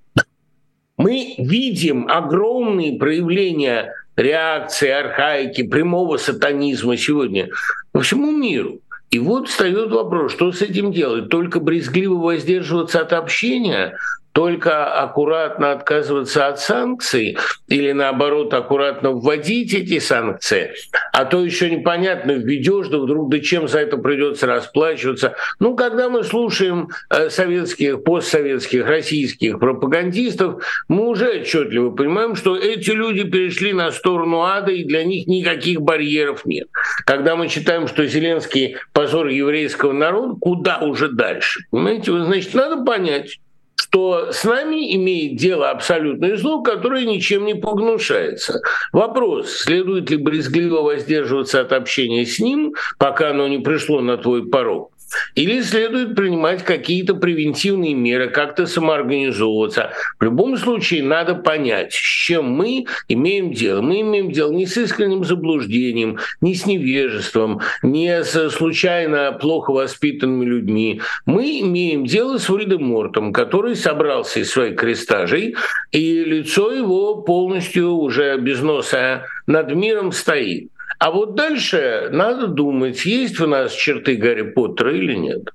Мы 0.99 1.35
видим 1.39 2.09
огромные 2.09 2.99
проявления 2.99 3.95
реакции, 4.15 4.91
архаики, 4.91 5.67
прямого 5.67 6.19
сатанизма 6.19 6.99
сегодня 6.99 7.49
по 7.93 8.01
всему 8.01 8.31
миру. 8.31 8.81
И 9.11 9.19
вот 9.19 9.49
встает 9.49 9.91
вопрос, 9.91 10.33
что 10.33 10.53
с 10.53 10.61
этим 10.61 10.93
делать? 10.93 11.31
Только 11.31 11.59
брезгливо 11.59 12.17
воздерживаться 12.17 13.01
от 13.01 13.15
общения, 13.15 13.97
только 14.35 14.93
аккуратно 14.93 15.71
отказываться 15.71 16.49
от 16.49 16.59
санкций 16.59 17.39
или 17.69 17.93
наоборот 17.93 18.53
аккуратно 18.53 19.13
вводить 19.13 19.73
эти 19.73 20.01
санкции, 20.01 20.75
а 21.13 21.25
то 21.25 21.45
еще 21.45 21.71
непонятно 21.71 22.33
введешь, 22.33 22.89
да 22.89 22.99
вдруг 22.99 23.31
да 23.31 23.39
чем 23.39 23.69
за 23.69 23.79
это 23.79 23.97
придется 23.97 24.49
расплачиваться. 24.49 25.37
Ну, 25.61 25.77
когда 25.77 26.09
мы 26.09 26.25
слушаем 26.25 26.89
э, 27.11 27.31
советских, 27.31 28.03
постсоветских, 28.03 28.85
российских 28.87 29.61
пропагандистов, 29.61 30.65
мы 30.89 31.07
уже 31.07 31.41
отчетливо 31.41 31.93
понимаем, 31.93 32.35
что 32.35 32.57
эти 32.57 32.91
люди 32.91 33.23
перешли 33.23 33.73
на 33.73 33.93
сторону 33.93 34.43
ада, 34.43 34.73
и 34.73 34.83
для 34.83 35.05
них 35.05 35.29
никаких 35.29 35.81
барьеров 35.81 36.45
нет. 36.45 36.67
Когда 37.07 37.37
мы 37.37 37.47
читаем, 37.47 37.87
что 37.87 38.05
Зеленский 38.05 38.79
позор 38.93 39.29
еврейского 39.29 39.93
народа, 39.93 40.35
куда 40.41 40.79
уже 40.79 41.09
дальше? 41.09 41.61
Понимаете, 41.71 42.11
значит, 42.11 42.53
надо 42.55 42.85
понять, 42.85 43.39
что 43.85 44.33
с 44.33 44.45
нами 44.45 44.95
имеет 44.97 45.37
дело 45.37 45.71
абсолютное 45.71 46.37
зло, 46.37 46.63
которое 46.63 47.05
ничем 47.05 47.45
не 47.45 47.55
погнушается. 47.55 48.61
Вопрос, 48.93 49.51
следует 49.51 50.11
ли 50.11 50.17
брезгливо 50.17 50.81
воздерживаться 50.81 51.61
от 51.61 51.73
общения 51.73 52.25
с 52.25 52.39
ним, 52.39 52.75
пока 52.99 53.31
оно 53.31 53.47
не 53.47 53.59
пришло 53.59 54.01
на 54.01 54.17
твой 54.17 54.49
порог, 54.49 54.91
или 55.35 55.61
следует 55.63 56.15
принимать 56.15 56.65
какие-то 56.65 57.15
превентивные 57.15 57.95
меры, 57.95 58.29
как-то 58.29 58.67
самоорганизовываться. 58.67 59.93
В 60.19 60.25
любом 60.25 60.57
случае 60.57 61.03
надо 61.03 61.35
понять, 61.35 61.93
с 61.93 61.97
чем 61.97 62.51
мы 62.51 62.87
имеем 63.09 63.53
дело. 63.53 63.81
Мы 63.81 64.01
имеем 64.01 64.31
дело 64.31 64.53
не 64.53 64.67
с 64.67 64.77
искренним 64.77 65.25
заблуждением, 65.25 66.19
не 66.41 66.55
с 66.55 66.67
невежеством, 66.67 67.61
не 67.83 68.23
с 68.23 68.51
случайно 68.51 69.33
плохо 69.33 69.73
воспитанными 69.73 70.45
людьми. 70.45 71.01
Мы 71.27 71.61
имеем 71.61 72.05
дело 72.07 72.39
с 72.39 72.49
Вольдемортом, 72.49 73.33
который 73.33 73.77
собрался 73.77 74.41
из 74.41 74.51
своих 74.51 74.77
крестажей, 74.77 75.57
и 75.93 76.25
лицо 76.25 76.73
его 76.73 77.17
полностью 77.23 77.93
уже 77.93 78.37
без 78.39 78.61
носа 78.61 79.25
над 79.47 79.75
миром 79.75 80.13
стоит. 80.13 80.71
А 80.99 81.11
вот 81.11 81.35
дальше 81.35 82.09
надо 82.13 82.47
думать, 82.47 83.05
есть 83.05 83.41
у 83.41 83.47
нас 83.47 83.73
черты 83.73 84.17
Гарри 84.17 84.43
Поттера 84.43 84.97
или 84.97 85.15
нет. 85.15 85.51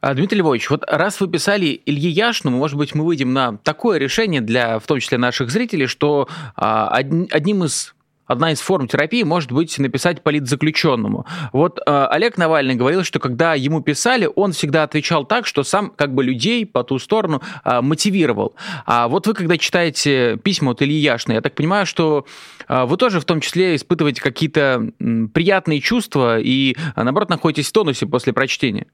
А, 0.00 0.12
Дмитрий 0.12 0.40
Львович, 0.40 0.68
вот 0.68 0.84
раз 0.86 1.18
вы 1.20 1.28
писали 1.28 1.80
Илье 1.86 2.10
Яшину, 2.10 2.50
может 2.50 2.76
быть, 2.76 2.94
мы 2.94 3.06
выйдем 3.06 3.32
на 3.32 3.56
такое 3.56 3.98
решение 3.98 4.42
для, 4.42 4.78
в 4.78 4.86
том 4.86 5.00
числе, 5.00 5.16
наших 5.16 5.50
зрителей, 5.50 5.86
что 5.86 6.28
а, 6.56 6.88
одним 6.88 7.64
из 7.64 7.94
Одна 8.26 8.52
из 8.52 8.60
форм 8.60 8.88
терапии 8.88 9.22
может 9.22 9.52
быть 9.52 9.78
написать 9.78 10.22
политзаключенному. 10.22 11.26
Вот 11.52 11.78
э, 11.78 12.06
Олег 12.10 12.38
Навальный 12.38 12.74
говорил, 12.74 13.04
что 13.04 13.18
когда 13.18 13.54
ему 13.54 13.82
писали, 13.82 14.28
он 14.34 14.52
всегда 14.52 14.82
отвечал 14.82 15.26
так, 15.26 15.46
что 15.46 15.62
сам 15.62 15.90
как 15.90 16.14
бы 16.14 16.24
людей 16.24 16.64
по 16.64 16.84
ту 16.84 16.98
сторону 16.98 17.42
э, 17.64 17.80
мотивировал. 17.82 18.54
А 18.86 19.08
вот 19.08 19.26
вы, 19.26 19.34
когда 19.34 19.58
читаете 19.58 20.38
письма 20.42 20.72
от 20.72 20.82
Ильи 20.82 20.98
Яшина, 20.98 21.34
я 21.34 21.40
так 21.42 21.54
понимаю, 21.54 21.84
что 21.84 22.24
э, 22.66 22.84
вы 22.84 22.96
тоже 22.96 23.20
в 23.20 23.24
том 23.26 23.40
числе 23.40 23.76
испытываете 23.76 24.22
какие-то 24.22 24.90
э, 24.98 25.26
приятные 25.32 25.80
чувства 25.80 26.38
и, 26.38 26.76
наоборот, 26.96 27.28
находитесь 27.28 27.68
в 27.68 27.72
тонусе 27.72 28.06
после 28.06 28.32
прочтения 28.32 28.86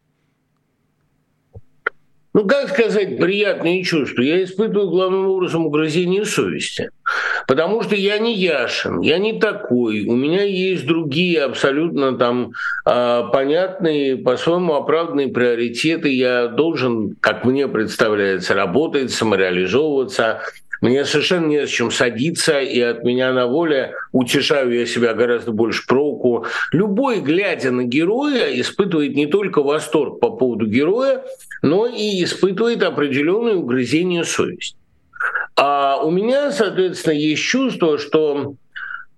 ну, 2.32 2.46
как 2.46 2.68
сказать, 2.68 3.18
приятные 3.18 3.82
чувства. 3.82 4.22
Я 4.22 4.44
испытываю 4.44 4.88
главным 4.88 5.26
образом 5.26 5.66
угрызение 5.66 6.24
совести. 6.24 6.90
Потому 7.48 7.82
что 7.82 7.96
я 7.96 8.18
не 8.18 8.36
Яшин, 8.36 9.00
я 9.00 9.18
не 9.18 9.40
такой. 9.40 10.06
У 10.06 10.14
меня 10.14 10.44
есть 10.44 10.86
другие 10.86 11.42
абсолютно 11.42 12.16
там 12.16 12.52
э, 12.86 13.22
понятные, 13.32 14.16
по-своему 14.16 14.74
оправданные 14.74 15.28
приоритеты. 15.28 16.10
Я 16.10 16.46
должен, 16.46 17.16
как 17.20 17.44
мне 17.44 17.66
представляется, 17.66 18.54
работать, 18.54 19.10
самореализовываться, 19.10 20.40
мне 20.80 21.04
совершенно 21.04 21.46
не 21.46 21.66
с 21.66 21.70
чем 21.70 21.90
садиться, 21.90 22.60
и 22.60 22.80
от 22.80 23.04
меня 23.04 23.32
на 23.32 23.46
воле 23.46 23.94
утешаю 24.12 24.72
я 24.72 24.86
себя 24.86 25.12
гораздо 25.14 25.52
больше 25.52 25.86
проку. 25.86 26.46
Любой, 26.72 27.20
глядя 27.20 27.70
на 27.70 27.84
героя, 27.84 28.48
испытывает 28.60 29.14
не 29.14 29.26
только 29.26 29.62
восторг 29.62 30.20
по 30.20 30.30
поводу 30.30 30.66
героя, 30.66 31.22
но 31.62 31.86
и 31.86 32.24
испытывает 32.24 32.82
определенное 32.82 33.54
угрызение 33.54 34.24
совести. 34.24 34.76
А 35.56 36.00
у 36.02 36.10
меня, 36.10 36.50
соответственно, 36.50 37.14
есть 37.14 37.42
чувство, 37.42 37.98
что 37.98 38.54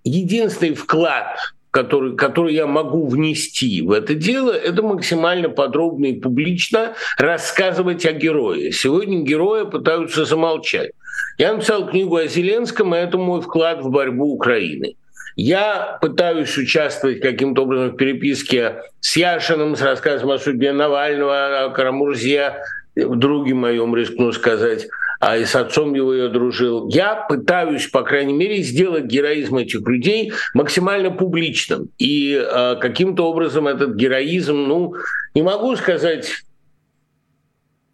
единственный 0.02 0.74
вклад 0.74 1.36
который, 1.72 2.14
который 2.16 2.54
я 2.54 2.66
могу 2.66 3.08
внести 3.08 3.82
в 3.82 3.92
это 3.92 4.14
дело, 4.14 4.52
это 4.52 4.82
максимально 4.82 5.48
подробно 5.48 6.06
и 6.06 6.20
публично 6.20 6.94
рассказывать 7.16 8.04
о 8.04 8.12
герое. 8.12 8.70
Сегодня 8.70 9.22
героя 9.22 9.64
пытаются 9.64 10.24
замолчать. 10.26 10.92
Я 11.38 11.54
написал 11.54 11.88
книгу 11.88 12.16
о 12.16 12.26
Зеленском, 12.26 12.94
и 12.94 12.98
это 12.98 13.16
мой 13.16 13.40
вклад 13.40 13.82
в 13.82 13.88
борьбу 13.88 14.34
Украины. 14.34 14.96
Я 15.34 15.96
пытаюсь 16.02 16.56
участвовать 16.58 17.20
каким-то 17.20 17.62
образом 17.62 17.92
в 17.92 17.96
переписке 17.96 18.82
с 19.00 19.16
Яшиным, 19.16 19.74
с 19.74 19.80
рассказом 19.80 20.30
о 20.30 20.38
судьбе 20.38 20.72
Навального, 20.72 21.64
о 21.64 21.70
Карамурзе, 21.70 22.56
в 22.96 23.16
друге 23.16 23.54
моем, 23.54 23.96
рискну 23.96 24.32
сказать, 24.32 24.88
а 25.22 25.36
и 25.36 25.44
с 25.44 25.54
отцом 25.54 25.94
его 25.94 26.12
я 26.12 26.28
дружил. 26.28 26.88
Я 26.88 27.14
пытаюсь, 27.14 27.86
по 27.86 28.02
крайней 28.02 28.32
мере, 28.32 28.60
сделать 28.62 29.04
героизм 29.04 29.56
этих 29.56 29.86
людей 29.86 30.32
максимально 30.52 31.12
публичным. 31.12 31.90
И 31.96 32.34
э, 32.34 32.74
каким-то 32.80 33.30
образом 33.30 33.68
этот 33.68 33.94
героизм, 33.94 34.56
ну, 34.56 34.96
не 35.36 35.42
могу 35.42 35.76
сказать 35.76 36.42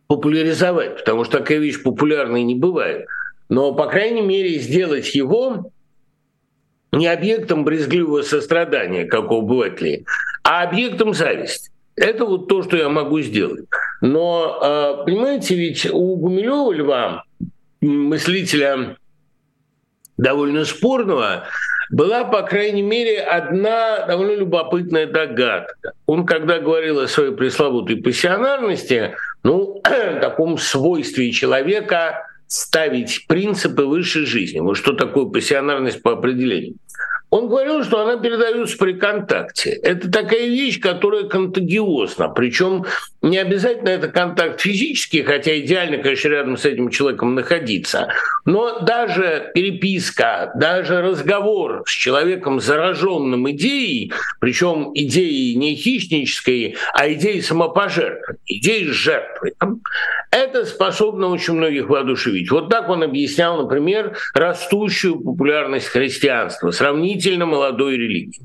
популяризовать, 0.07 0.97
потому 0.97 1.25
что 1.25 1.41
такая 1.41 1.59
вещь 1.59 1.83
популярной 1.83 2.45
не 2.45 2.55
бывает. 2.55 3.07
Но, 3.51 3.75
по 3.75 3.89
крайней 3.89 4.23
мере, 4.23 4.59
сделать 4.59 5.15
его 5.15 5.71
не 6.93 7.09
объектом 7.09 7.63
брезгливого 7.63 8.23
сострадания, 8.23 9.05
как 9.05 9.31
у 9.31 9.41
обывателей, 9.41 10.07
а 10.43 10.63
объектом 10.63 11.13
зависти. 11.13 11.71
Это 11.95 12.25
вот 12.25 12.49
то, 12.49 12.63
что 12.63 12.79
я 12.79 12.89
могу 12.89 13.21
сделать. 13.21 13.67
Но, 14.01 14.59
а, 14.61 15.05
понимаете, 15.05 15.55
ведь 15.55 15.87
у 15.91 16.17
Гумилева 16.17 16.73
Льва, 16.73 17.25
мыслителя 17.81 18.97
довольно 20.17 20.65
спорного, 20.65 21.45
была, 21.91 22.25
по 22.25 22.43
крайней 22.43 22.83
мере, 22.83 23.21
одна 23.21 24.07
довольно 24.07 24.37
любопытная 24.37 25.07
догадка. 25.07 25.93
Он, 26.07 26.27
когда 26.27 26.59
говорил 26.59 27.01
о 27.01 27.09
своей 27.09 27.33
пресловутой 27.33 27.97
пассионарности, 27.97 29.15
ну, 29.43 29.81
таком 30.21 30.59
свойстве 30.59 31.33
человека 31.33 32.27
ставить 32.47 33.27
принципы 33.27 33.83
высшей 33.83 34.27
жизни. 34.27 34.61
Вот 34.61 34.77
что 34.77 34.93
такое 34.93 35.27
пассионарность 35.27 36.03
по 36.03 36.13
определению? 36.13 36.77
Он 37.31 37.49
говорил, 37.49 37.85
что 37.85 38.01
она 38.01 38.17
передается 38.17 38.79
при 38.79 38.95
контакте. 38.95 39.71
Это 39.71 40.11
такая 40.11 40.47
вещь, 40.47 40.81
которая 40.81 41.25
контагиозна. 41.25 42.31
Причем 42.31 42.87
не 43.31 43.39
обязательно 43.39 43.91
это 43.91 44.09
контакт 44.09 44.61
физический, 44.61 45.23
хотя 45.23 45.59
идеально, 45.59 45.99
конечно, 45.99 46.29
рядом 46.29 46.57
с 46.57 46.65
этим 46.65 46.91
человеком 46.91 47.35
находиться. 47.35 48.09
Но 48.45 48.81
даже 48.81 49.51
переписка, 49.55 50.53
даже 50.55 51.03
разговор 51.03 51.83
с 51.87 51.91
человеком, 51.91 52.61
зараженным 52.61 53.51
идеей, 53.51 54.13
причем 54.41 54.91
идеей 54.95 55.55
не 55.55 55.75
хищнической, 55.75 56.77
а 56.95 57.13
идеей 57.13 57.43
самопожертвования, 57.43 58.39
идеей 58.47 58.87
жертвы, 58.87 59.55
это 60.31 60.65
способно 60.65 61.29
очень 61.29 61.55
многих 61.55 61.89
воодушевить. 61.89 62.51
Вот 62.51 62.69
так 62.69 62.89
он 62.89 63.03
объяснял, 63.03 63.63
например, 63.63 64.17
растущую 64.35 65.21
популярность 65.21 65.89
христианства. 65.89 66.71
Сравнительно 66.71 67.47
молодой 67.47 67.97
религии. 67.97 68.43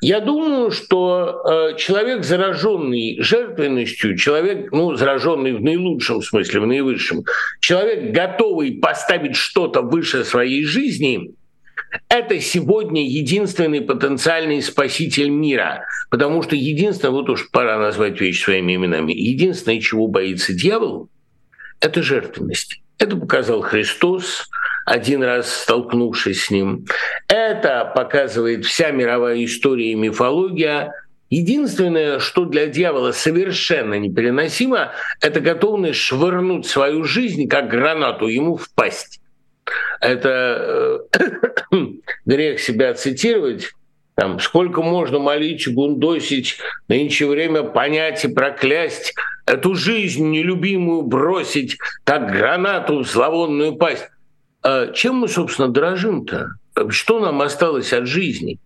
Я 0.00 0.20
думаю, 0.20 0.70
что 0.70 1.42
э, 1.44 1.76
человек, 1.76 2.24
зараженный 2.24 3.18
жертвенностью, 3.20 4.16
человек, 4.16 4.72
ну, 4.72 4.94
зараженный 4.94 5.52
в 5.52 5.62
наилучшем 5.62 6.22
смысле, 6.22 6.60
в 6.60 6.66
наивысшем, 6.66 7.24
человек, 7.60 8.12
готовый 8.12 8.72
поставить 8.72 9.36
что-то 9.36 9.82
выше 9.82 10.24
своей 10.24 10.64
жизни, 10.64 11.34
это 12.08 12.40
сегодня 12.40 13.06
единственный 13.06 13.82
потенциальный 13.82 14.62
спаситель 14.62 15.28
мира. 15.28 15.84
Потому 16.10 16.42
что 16.42 16.56
единственное, 16.56 17.12
вот 17.12 17.28
уж 17.28 17.50
пора 17.50 17.78
назвать 17.78 18.20
вещи 18.20 18.42
своими 18.42 18.76
именами, 18.76 19.12
единственное, 19.12 19.80
чего 19.80 20.06
боится 20.06 20.54
дьявол, 20.54 21.10
это 21.80 22.02
жертвенность. 22.02 22.80
Это 22.98 23.16
показал 23.16 23.60
Христос, 23.62 24.48
один 24.90 25.22
раз 25.22 25.54
столкнувшись 25.54 26.46
с 26.46 26.50
ним. 26.50 26.84
Это 27.28 27.92
показывает 27.94 28.64
вся 28.64 28.90
мировая 28.90 29.44
история 29.44 29.92
и 29.92 29.94
мифология. 29.94 30.92
Единственное, 31.30 32.18
что 32.18 32.44
для 32.44 32.66
дьявола 32.66 33.12
совершенно 33.12 33.94
непереносимо, 33.94 34.90
это 35.20 35.38
готовность 35.38 36.00
швырнуть 36.00 36.66
свою 36.66 37.04
жизнь 37.04 37.46
как 37.46 37.68
гранату 37.68 38.26
ему 38.26 38.56
в 38.56 38.68
пасть. 38.74 39.20
Это 40.00 41.06
э, 41.20 41.76
грех 42.26 42.58
себя 42.58 42.92
цитировать, 42.94 43.70
там, 44.16 44.40
сколько 44.40 44.82
можно 44.82 45.20
молить, 45.20 45.72
гундосить, 45.72 46.58
нынче 46.88 47.26
время 47.26 47.62
понять 47.62 48.24
и 48.24 48.28
проклясть, 48.28 49.14
эту 49.46 49.76
жизнь 49.76 50.28
нелюбимую 50.28 51.02
бросить, 51.02 51.78
как 52.02 52.32
гранату 52.32 53.04
в 53.04 53.08
зловонную 53.08 53.76
пасть. 53.76 54.08
А 54.62 54.92
чем 54.92 55.16
мы, 55.16 55.28
собственно, 55.28 55.68
дорожим-то? 55.68 56.50
Что 56.88 57.20
нам 57.20 57.42
осталось 57.42 57.92
от 57.92 58.06
жизни? 58.06 58.58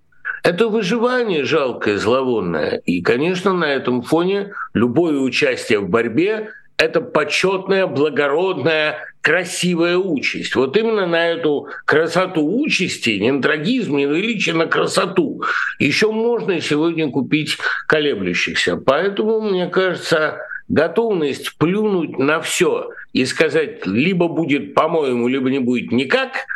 Это 0.43 0.69
выживание 0.69 1.45
жалкое, 1.45 1.97
зловонное. 1.97 2.83
И, 2.85 3.01
конечно, 3.01 3.53
на 3.55 3.73
этом 3.73 4.03
фоне 4.03 4.53
любое 4.75 5.19
участие 5.19 5.79
в 5.79 5.89
борьбе– 5.89 6.51
это 6.77 7.01
почетная, 7.01 7.87
благородная, 7.87 8.99
красивая 9.21 9.97
участь. 9.97 10.55
Вот 10.55 10.77
именно 10.77 11.07
на 11.07 11.29
эту 11.29 11.69
красоту 11.87 12.61
участи, 12.61 13.19
не 13.19 13.31
на 13.31 13.41
трагизм, 13.41 13.97
не 13.97 14.07
величие, 14.07 14.55
на 14.55 14.67
красоту, 14.67 15.43
еще 15.79 16.11
можно 16.11 16.61
сегодня 16.61 17.11
купить 17.11 17.57
колеблющихся. 17.87 18.77
Поэтому, 18.77 19.41
мне 19.41 19.69
кажется, 19.69 20.39
готовность 20.69 21.57
плюнуть 21.59 22.19
на 22.19 22.41
все 22.41 22.91
и 23.13 23.25
сказать, 23.25 23.87
либо 23.87 24.29
будет 24.29 24.75
по-моему, 24.75 25.29
либо 25.29 25.51
не 25.51 25.61
будет 25.61 25.93
никак, 25.93 26.47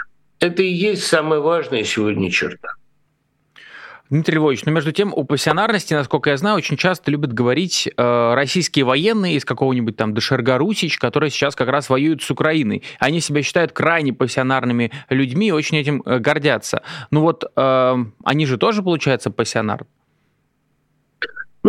это 0.40 0.62
и 0.62 0.72
есть 0.72 1.04
самая 1.04 1.40
важная 1.40 1.84
сегодня 1.84 2.30
черта. 2.30 2.68
Дмитрий 4.10 4.36
Львович, 4.36 4.64
но 4.64 4.72
между 4.72 4.90
тем 4.90 5.12
у 5.14 5.24
пассионарности, 5.24 5.92
насколько 5.92 6.30
я 6.30 6.38
знаю, 6.38 6.56
очень 6.56 6.78
часто 6.78 7.10
любят 7.10 7.34
говорить 7.34 7.90
э, 7.94 8.34
российские 8.34 8.86
военные 8.86 9.34
из 9.34 9.44
какого-нибудь 9.44 9.96
там 9.96 10.14
Дешерга 10.14 10.56
Русич, 10.56 10.96
которые 10.96 11.28
сейчас 11.28 11.54
как 11.54 11.68
раз 11.68 11.90
воюют 11.90 12.22
с 12.22 12.30
Украиной. 12.30 12.82
Они 12.98 13.20
себя 13.20 13.42
считают 13.42 13.72
крайне 13.72 14.14
пассионарными 14.14 14.92
людьми 15.10 15.48
и 15.48 15.52
очень 15.52 15.76
этим 15.76 16.02
э, 16.06 16.20
гордятся. 16.20 16.82
Ну 17.10 17.20
вот 17.20 17.44
э, 17.54 17.96
они 18.24 18.46
же 18.46 18.56
тоже, 18.56 18.82
получается, 18.82 19.30
пассионар? 19.30 19.84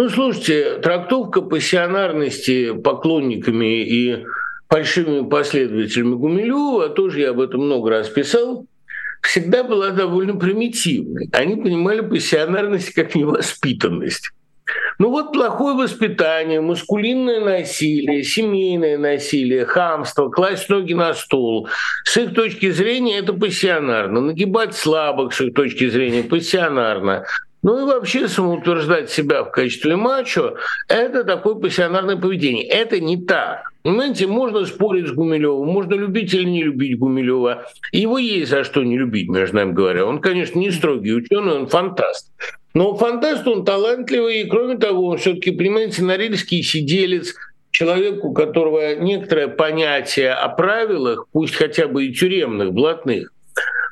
Ну, 0.02 0.08
слушайте, 0.08 0.80
трактовка 0.82 1.42
пассионарности 1.42 2.72
поклонниками 2.72 3.84
и 3.84 4.24
большими 4.70 5.28
последователями 5.28 6.16
Гумилева, 6.16 6.88
тоже 6.88 7.20
я 7.20 7.32
об 7.32 7.42
этом 7.42 7.66
много 7.66 7.90
раз 7.90 8.08
писал, 8.08 8.66
всегда 9.22 9.66
была 9.66 9.90
довольно 9.90 10.40
примитивной. 10.40 11.28
Они 11.34 11.58
понимали 11.58 12.00
пассионарность 12.00 12.94
как 12.94 13.14
невоспитанность. 13.14 14.32
Ну 15.00 15.10
вот 15.10 15.34
плохое 15.34 15.76
воспитание, 15.76 16.62
маскулинное 16.62 17.42
насилие, 17.42 18.24
семейное 18.24 18.98
насилие, 18.98 19.66
хамство, 19.66 20.30
класть 20.30 20.70
ноги 20.70 20.94
на 20.94 21.14
стол. 21.14 21.68
С 22.06 22.16
их 22.16 22.34
точки 22.34 22.72
зрения 22.72 23.18
это 23.18 23.34
пассионарно. 23.34 24.22
Нагибать 24.22 24.76
слабых 24.76 25.34
с 25.34 25.42
их 25.42 25.54
точки 25.54 25.90
зрения 25.90 26.24
пассионарно. 26.24 27.26
Ну 27.62 27.82
и 27.82 27.86
вообще 27.86 28.28
самоутверждать 28.28 29.10
себя 29.10 29.44
в 29.44 29.52
качестве 29.52 29.96
мачо– 29.96 30.56
это 30.88 31.24
такое 31.26 31.56
пассионарное 31.56 32.16
поведение. 32.16 32.66
Это 32.66 33.00
не 33.02 33.18
так. 33.18 33.74
Понимаете, 33.84 34.28
можно 34.28 34.66
спорить 34.66 35.08
с 35.08 35.12
Гумилевым, 35.12 35.68
можно 35.68 35.94
любить 35.96 36.34
или 36.34 36.46
не 36.46 36.64
любить 36.64 36.98
Гумилева. 36.98 37.66
Его 37.92 38.18
есть 38.18 38.52
за 38.52 38.64
что 38.64 38.84
не 38.84 38.98
любить, 38.98 39.30
между 39.30 39.58
нами 39.58 39.74
говоря. 39.74 40.06
Он, 40.06 40.20
конечно, 40.20 40.58
не 40.60 40.72
строгий 40.72 41.14
ученый, 41.14 41.54
он 41.54 41.68
фантаст. 41.68 42.32
Но 42.74 42.96
фантаст 42.96 43.48
он 43.48 43.66
талантливый, 43.66 44.42
и 44.42 44.50
кроме 44.50 44.78
того, 44.78 45.08
он 45.08 45.18
все-таки, 45.18 45.52
понимаете, 45.52 46.04
норильский 46.04 46.62
сиделец, 46.62 47.36
человек, 47.72 48.24
у 48.24 48.34
которого 48.34 48.96
некоторое 48.96 49.48
понятие 49.48 50.34
о 50.34 50.50
правилах, 50.50 51.26
пусть 51.32 51.56
хотя 51.56 51.88
бы 51.88 52.06
и 52.06 52.14
тюремных, 52.14 52.72
блатных, 52.74 53.32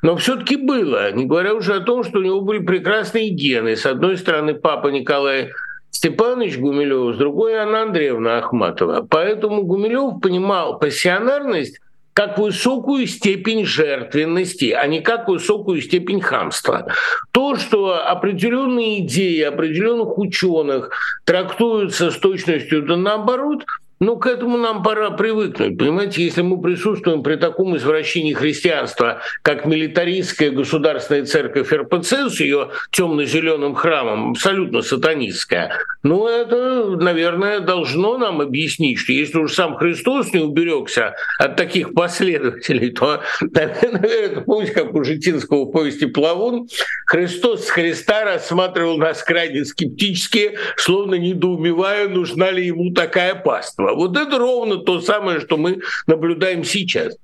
но 0.02 0.16
все-таки 0.16 0.56
было, 0.56 1.12
не 1.12 1.26
говоря 1.26 1.54
уже 1.54 1.76
о 1.76 1.80
том, 1.80 2.04
что 2.04 2.20
у 2.20 2.24
него 2.24 2.42
были 2.42 2.60
прекрасные 2.60 3.30
гены. 3.30 3.76
С 3.76 3.86
одной 3.86 4.18
стороны, 4.18 4.54
папа 4.54 4.88
Николай 4.88 5.52
Степанович 5.92 6.58
Гумилев, 6.58 7.16
с 7.16 7.18
другой 7.18 7.56
Анна 7.56 7.84
Андреевна 7.84 8.38
Ахматова. 8.38 9.08
Поэтому 9.10 9.64
Гумилев 9.64 10.22
понимал 10.22 10.78
пассионарность 10.80 11.80
как 12.14 12.40
высокую 12.40 13.06
степень 13.06 13.64
жертвенности, 13.64 14.72
а 14.72 14.88
не 14.88 15.02
как 15.02 15.28
высокую 15.28 15.82
степень 15.82 16.20
хамства. 16.20 16.88
То, 17.32 17.56
что 17.56 18.08
определенные 18.08 19.06
идеи 19.06 19.42
определенных 19.42 20.18
ученых 20.18 20.90
трактуются 21.26 22.10
с 22.10 22.18
точностью 22.18 22.84
да 22.84 22.98
наоборот– 22.98 23.66
ну, 24.00 24.18
к 24.18 24.28
этому 24.28 24.58
нам 24.58 24.84
пора 24.84 25.12
привыкнуть. 25.12 25.78
Понимаете, 25.78 26.24
если 26.24 26.42
мы 26.42 26.62
присутствуем 26.62 27.24
при 27.24 27.36
таком 27.36 27.76
извращении 27.78 28.34
христианства, 28.34 29.22
как 29.42 29.66
милитаристская 29.66 30.52
государственная 30.52 31.26
церковь 31.26 31.72
РПЦ 31.72 32.30
с 32.30 32.40
ее 32.40 32.70
темно-зеленым 32.92 33.74
храмом, 33.76 34.32
абсолютно 34.32 34.82
сатанистская, 34.82 35.72
ну, 36.04 36.28
это, 36.28 36.86
наверное, 37.00 37.60
должно 37.60 38.18
нам 38.18 38.42
объяснить, 38.42 39.00
что 39.00 39.14
если 39.14 39.40
уж 39.40 39.54
сам 39.54 39.76
Христос 39.76 40.32
не 40.34 40.40
уберегся 40.40 41.16
от 41.40 41.56
таких 41.56 41.94
последователей, 41.94 42.92
то, 42.92 43.22
наверное, 43.42 44.42
помните, 44.42 44.74
как 44.74 44.94
у 44.94 45.04
Житинского 45.04 45.66
повести 45.66 46.06
«Плавун», 46.06 46.68
Христос 47.08 47.66
с 47.66 47.70
Христа 47.70 48.26
рассматривал 48.26 48.98
нас 48.98 49.24
крайне 49.24 49.66
скептически, 49.66 50.58
словно 50.76 51.16
недоумевая, 51.16 52.08
нужна 52.08 52.52
ли 52.52 52.66
ему 52.66 52.94
такая 52.94 53.34
паства. 53.36 53.87
Вот 53.94 54.18
это 54.18 54.38
ровно 54.38 54.78
то 54.78 55.02
самое, 55.02 55.40
что 55.40 55.58
мы 55.58 55.80
наблюдаем 56.08 56.64
сейчас. 56.64 57.16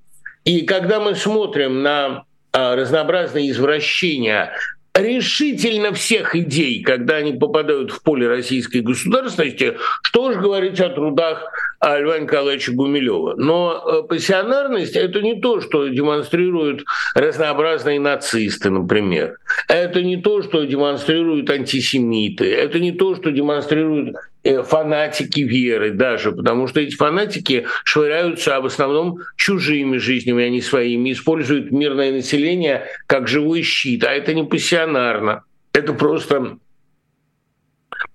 И 0.45 0.61
когда 0.61 0.99
мы 0.99 1.15
смотрим 1.15 1.83
на 1.83 2.25
а, 2.51 2.75
разнообразные 2.75 3.49
извращения 3.49 4.51
решительно 4.93 5.91
всех 5.93 6.35
идей, 6.35 6.83
когда 6.83 7.15
они 7.15 7.33
попадают 7.33 7.91
в 7.91 8.03
поле 8.03 8.27
российской 8.27 8.81
государственности, 8.81 9.77
что 10.03 10.25
уж 10.25 10.35
говорить 10.35 10.79
о 10.79 10.89
трудах 10.89 11.51
Льва 11.81 12.19
Николаевича 12.19 12.71
Гумилева. 12.71 13.33
Но 13.35 13.83
э, 13.85 14.07
пассионарность– 14.07 14.95
это 14.95 15.21
не 15.21 15.41
то, 15.41 15.59
что 15.59 15.87
демонстрируют 15.87 16.85
разнообразные 17.15 17.99
нацисты, 17.99 18.69
например. 18.69 19.37
Это 19.67 20.01
не 20.01 20.17
то, 20.17 20.43
что 20.43 20.63
демонстрируют 20.63 21.49
антисемиты. 21.49 22.53
Это 22.53 22.79
не 22.79 22.91
то, 22.91 23.15
что 23.15 23.31
демонстрируют 23.31 24.15
фанатики 24.43 25.41
веры 25.41 25.91
даже, 25.91 26.31
потому 26.31 26.67
что 26.67 26.81
эти 26.81 26.95
фанатики 26.95 27.65
швыряются 27.83 28.59
в 28.59 28.65
основном 28.65 29.19
чужими 29.37 29.97
жизнями, 29.97 30.43
а 30.43 30.49
не 30.49 30.61
своими, 30.61 31.13
используют 31.13 31.71
мирное 31.71 32.11
население 32.11 32.87
как 33.07 33.27
живой 33.27 33.61
щит, 33.61 34.03
а 34.03 34.11
это 34.11 34.33
не 34.33 34.43
пассионарно, 34.43 35.43
это 35.71 35.93
просто 35.93 36.57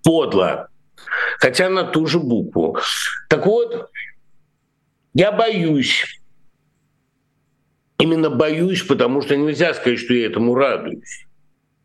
подло, 0.03 0.69
хотя 1.39 1.71
на 1.71 1.85
ту 1.85 2.07
же 2.07 2.19
букву. 2.19 2.79
Так 3.29 3.47
вот, 3.47 3.91
я 5.15 5.33
боюсь, 5.33 6.05
именно 7.99 8.29
боюсь, 8.29 8.83
потому 8.83 9.23
что 9.23 9.37
нельзя 9.37 9.73
сказать, 9.73 9.99
что 9.99 10.13
я 10.15 10.27
этому 10.27 10.55
радуюсь. 10.55 11.28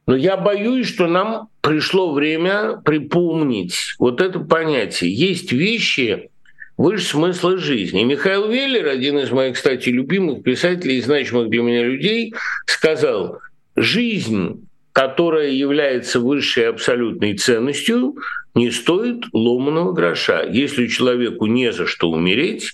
Но 0.06 0.16
я 0.16 0.36
боюсь, 0.36 0.88
что 0.88 1.08
нам 1.08 1.50
пришло 1.62 2.12
время 2.12 2.82
припомнить 2.84 3.96
вот 4.00 4.22
это 4.22 4.40
понятие. 4.40 5.14
Есть 5.14 5.52
вещи 5.52 6.30
выше 6.78 7.06
смысла 7.06 7.58
жизни. 7.58 8.02
И 8.02 8.06
Михаил 8.06 8.50
Веллер, 8.50 8.88
один 8.88 9.20
из 9.20 9.32
моих, 9.32 9.56
кстати, 9.56 9.90
любимых 9.90 10.44
писателей 10.44 10.98
и 10.98 11.02
значимых 11.02 11.50
для 11.50 11.62
меня 11.62 11.84
людей, 11.84 12.34
сказал, 12.66 13.40
жизнь, 13.76 14.68
которая 14.92 15.50
является 15.50 16.20
высшей 16.20 16.70
абсолютной 16.70 17.36
ценностью, 17.36 18.16
не 18.56 18.72
стоит 18.72 19.24
ломаного 19.34 19.94
гроша. 19.94 20.44
Если 20.44 20.88
человеку 20.88 21.46
не 21.46 21.72
за 21.72 21.88
что 21.88 22.12
умереть, 22.12 22.74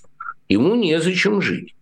ему 0.49 0.75
незачем 0.75 1.41
жить. 1.41 1.75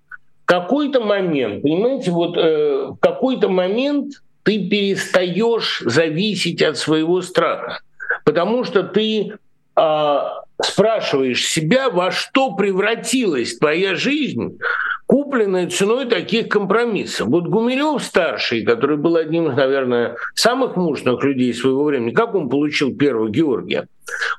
В 0.43 0.45
какой-то 0.45 1.01
момент, 1.01 1.61
понимаете, 1.61 2.11
вот 2.11 2.37
э, 2.37 2.87
в 2.91 2.97
какой-то 2.97 3.49
момент 3.49 4.21
ты 4.47 4.59
перестаешь 4.69 5.83
зависеть 5.85 6.61
от 6.61 6.77
своего 6.77 7.21
страха, 7.21 7.81
потому 8.23 8.63
что 8.63 8.81
ты 8.81 9.33
э, 9.75 10.17
спрашиваешь 10.63 11.45
себя, 11.45 11.89
во 11.89 12.11
что 12.11 12.55
превратилась 12.55 13.57
твоя 13.57 13.95
жизнь, 13.95 14.57
купленная 15.05 15.69
ценой 15.69 16.05
таких 16.05 16.47
компромиссов. 16.47 17.27
Вот 17.27 17.49
Гумилев 17.49 18.01
старший, 18.01 18.63
который 18.63 18.95
был 18.95 19.17
одним 19.17 19.51
из, 19.51 19.57
наверное, 19.57 20.15
самых 20.33 20.77
мощных 20.77 21.21
людей 21.25 21.53
своего 21.53 21.83
времени, 21.83 22.11
как 22.11 22.33
он 22.33 22.47
получил 22.47 22.95
первого 22.95 23.29
Георгия? 23.29 23.89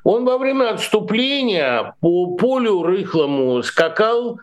Он 0.03 0.25
во 0.25 0.39
время 0.39 0.71
отступления 0.71 1.93
по 2.01 2.35
полю 2.35 2.81
рыхлому 2.81 3.61
скакал 3.61 4.39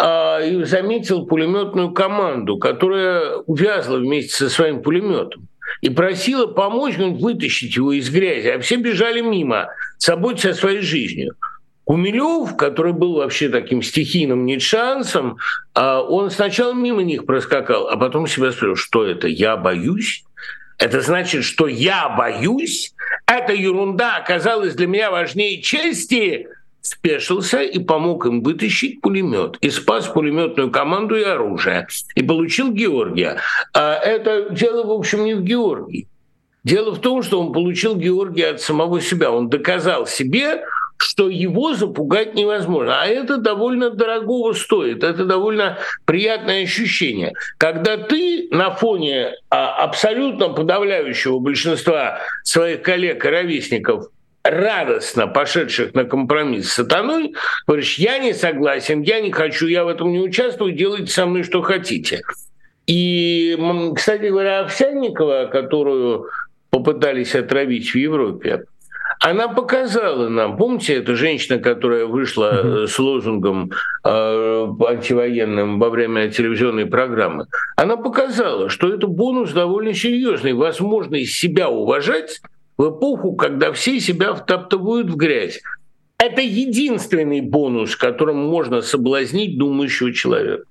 и 0.00 0.64
заметил 0.64 1.26
пулеметную 1.26 1.92
команду, 1.92 2.58
которая 2.58 3.36
увязла 3.46 3.98
вместе 3.98 4.34
со 4.34 4.48
своим 4.48 4.82
пулеметом 4.82 5.48
и 5.80 5.90
просила 5.90 6.46
помочь 6.46 6.96
вытащить 6.96 7.76
его 7.76 7.92
из 7.92 8.10
грязи, 8.10 8.48
а 8.48 8.60
все 8.60 8.76
бежали 8.76 9.20
мимо, 9.20 9.68
заботясь 9.98 10.46
о 10.46 10.54
своей 10.54 10.80
жизни. 10.80 11.30
Кумилев, 11.84 12.56
который 12.56 12.92
был 12.92 13.14
вообще 13.14 13.48
таким 13.48 13.82
стихийным 13.82 14.46
нетшансом, 14.46 15.38
а, 15.74 16.00
он 16.00 16.30
сначала 16.30 16.72
мимо 16.72 17.02
них 17.02 17.26
проскакал, 17.26 17.88
а 17.88 17.96
потом 17.96 18.26
себя 18.26 18.52
спросил, 18.52 18.76
что 18.76 19.04
это, 19.04 19.26
я 19.26 19.56
боюсь? 19.56 20.22
Это 20.78 21.00
значит, 21.00 21.44
что 21.44 21.66
я 21.66 22.08
боюсь? 22.08 22.94
Эта 23.26 23.54
ерунда 23.54 24.16
оказалась 24.16 24.74
для 24.74 24.86
меня 24.86 25.10
важнее 25.10 25.60
чести? 25.62 26.48
Спешился 26.82 27.62
и 27.62 27.78
помог 27.78 28.26
им 28.26 28.42
вытащить 28.42 29.00
пулемет, 29.00 29.56
и 29.60 29.70
спас 29.70 30.06
пулеметную 30.06 30.70
команду 30.70 31.16
и 31.16 31.22
оружие, 31.22 31.86
и 32.14 32.22
получил 32.22 32.72
Георгия. 32.72 33.38
А 33.74 33.94
это 33.94 34.50
дело, 34.50 34.86
в 34.86 34.92
общем, 34.92 35.24
не 35.24 35.34
в 35.34 35.42
Георгии. 35.42 36.08
Дело 36.62 36.92
в 36.92 37.00
том, 37.00 37.22
что 37.22 37.40
он 37.40 37.52
получил 37.52 37.96
Георгия 37.96 38.48
от 38.48 38.60
самого 38.60 39.00
себя. 39.00 39.30
Он 39.30 39.48
доказал 39.48 40.06
себе, 40.06 40.62
что 40.98 41.30
его 41.30 41.74
запугать 41.74 42.34
невозможно. 42.34 43.00
А 43.00 43.06
это 43.06 43.38
довольно 43.38 43.90
дорогого 43.90 44.52
стоит, 44.52 45.02
это 45.02 45.24
довольно 45.24 45.78
приятное 46.04 46.64
ощущение. 46.64 47.32
Когда 47.56 47.96
ты 47.96 48.48
на 48.50 48.70
фоне 48.70 49.32
а, 49.48 49.82
абсолютно 49.82 50.50
подавляющего 50.50 51.38
большинства 51.38 52.18
своих 52.44 52.82
коллег 52.82 53.24
и 53.24 53.28
ровесников 53.28 54.08
радостно 54.42 55.26
пошедших 55.26 55.94
на 55.94 56.04
компромисс 56.04 56.70
с 56.70 56.74
сатаной, 56.74 57.34
говоришь, 57.66 57.98
я 57.98 58.18
не 58.18 58.32
согласен, 58.32 59.02
я 59.02 59.20
не 59.20 59.30
хочу, 59.30 59.66
я 59.66 59.84
в 59.84 59.88
этом 59.88 60.12
не 60.12 60.20
участвую, 60.20 60.72
делайте 60.72 61.12
со 61.12 61.26
мной 61.26 61.42
что 61.42 61.62
хотите. 61.62 62.22
И, 62.86 63.58
кстати 63.94 64.26
говоря, 64.26 64.60
Овсянникова, 64.60 65.48
которую 65.52 66.28
попытались 66.70 67.34
отравить 67.34 67.90
в 67.90 67.94
Европе, 67.96 68.64
она 69.22 69.48
показала 69.48 70.28
нам, 70.28 70.56
помните, 70.56 70.94
эта 70.94 71.14
женщина, 71.14 71.58
которая 71.58 72.06
вышла 72.06 72.64
mm-hmm. 72.64 72.86
с 72.86 72.98
лозунгом 72.98 73.70
э, 74.02 74.08
антивоенным 74.08 75.78
во 75.78 75.90
время 75.90 76.30
телевизионной 76.30 76.86
программы, 76.86 77.46
она 77.76 77.98
показала, 77.98 78.70
что 78.70 78.92
это 78.92 79.06
бонус 79.06 79.52
довольно 79.52 79.92
серьезный, 79.92 80.54
возможность 80.54 81.34
себя 81.34 81.68
уважать 81.68 82.40
в 82.80 82.96
эпоху, 82.96 83.34
когда 83.34 83.72
все 83.72 84.00
себя 84.00 84.32
втаптывают 84.34 85.10
в 85.10 85.16
грязь. 85.16 85.60
Это 86.16 86.40
единственный 86.40 87.42
бонус, 87.42 87.94
которым 87.94 88.38
можно 88.48 88.80
соблазнить 88.80 89.58
думающего 89.58 90.14
человека. 90.14 90.64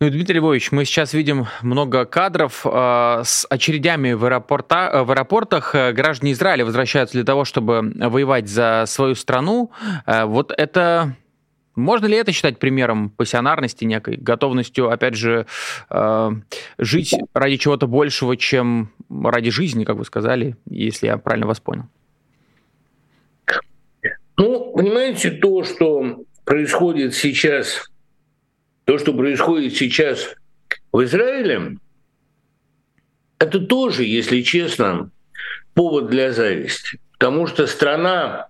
Ну, 0.00 0.10
Дмитрий 0.10 0.36
Львович, 0.36 0.70
мы 0.70 0.84
сейчас 0.84 1.14
видим 1.14 1.46
много 1.62 2.04
кадров 2.04 2.60
э, 2.64 3.22
с 3.24 3.46
очередями 3.48 4.12
в, 4.12 4.24
аэропорта, 4.26 4.90
э, 4.92 5.02
в 5.02 5.10
аэропортах. 5.10 5.74
Э, 5.74 5.92
граждане 5.92 6.32
Израиля 6.32 6.66
возвращаются 6.66 7.16
для 7.16 7.24
того, 7.24 7.46
чтобы 7.46 7.80
воевать 7.96 8.48
за 8.48 8.84
свою 8.86 9.14
страну. 9.14 9.72
Э, 10.06 10.26
вот 10.26 10.52
это 10.54 11.16
можно 11.78 12.06
ли 12.06 12.16
это 12.16 12.32
считать 12.32 12.58
примером 12.58 13.10
пассионарности 13.10 13.84
некой, 13.84 14.16
готовностью, 14.16 14.90
опять 14.90 15.14
же, 15.14 15.46
э, 15.88 16.30
жить 16.76 17.14
ради 17.32 17.56
чего-то 17.56 17.86
большего, 17.86 18.36
чем 18.36 18.90
ради 19.10 19.50
жизни, 19.50 19.84
как 19.84 19.96
вы 19.96 20.04
сказали, 20.04 20.56
если 20.66 21.06
я 21.06 21.18
правильно 21.18 21.46
вас 21.46 21.60
понял? 21.60 21.84
Ну, 24.36 24.72
понимаете, 24.72 25.30
то, 25.30 25.64
что 25.64 26.24
происходит 26.44 27.14
сейчас, 27.14 27.90
то, 28.84 28.98
что 28.98 29.12
происходит 29.12 29.74
сейчас 29.74 30.34
в 30.92 31.02
Израиле, 31.02 31.78
это 33.38 33.60
тоже, 33.60 34.04
если 34.04 34.42
честно, 34.42 35.10
повод 35.74 36.08
для 36.08 36.32
зависти. 36.32 37.00
Потому 37.12 37.46
что 37.46 37.66
страна, 37.66 38.48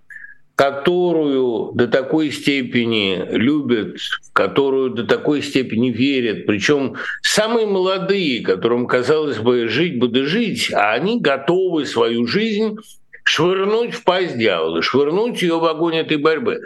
которую 0.59 1.71
до 1.73 1.87
такой 1.87 2.31
степени 2.31 3.25
любят, 3.31 3.95
которую 4.33 4.89
до 4.89 5.05
такой 5.05 5.41
степени 5.41 5.89
верят, 5.89 6.45
причем 6.45 6.95
самые 7.21 7.65
молодые, 7.65 8.41
которым 8.43 8.85
казалось 8.85 9.37
бы 9.37 9.69
жить 9.69 9.99
буду 9.99 10.25
жить, 10.25 10.69
а 10.73 10.91
они 10.91 11.21
готовы 11.21 11.85
свою 11.85 12.27
жизнь 12.27 12.75
швырнуть 13.23 13.93
в 13.93 14.03
пасть 14.03 14.37
дьявола, 14.37 14.81
швырнуть 14.81 15.41
ее 15.41 15.59
в 15.59 15.63
огонь 15.63 15.95
этой 15.95 16.17
борьбы. 16.17 16.59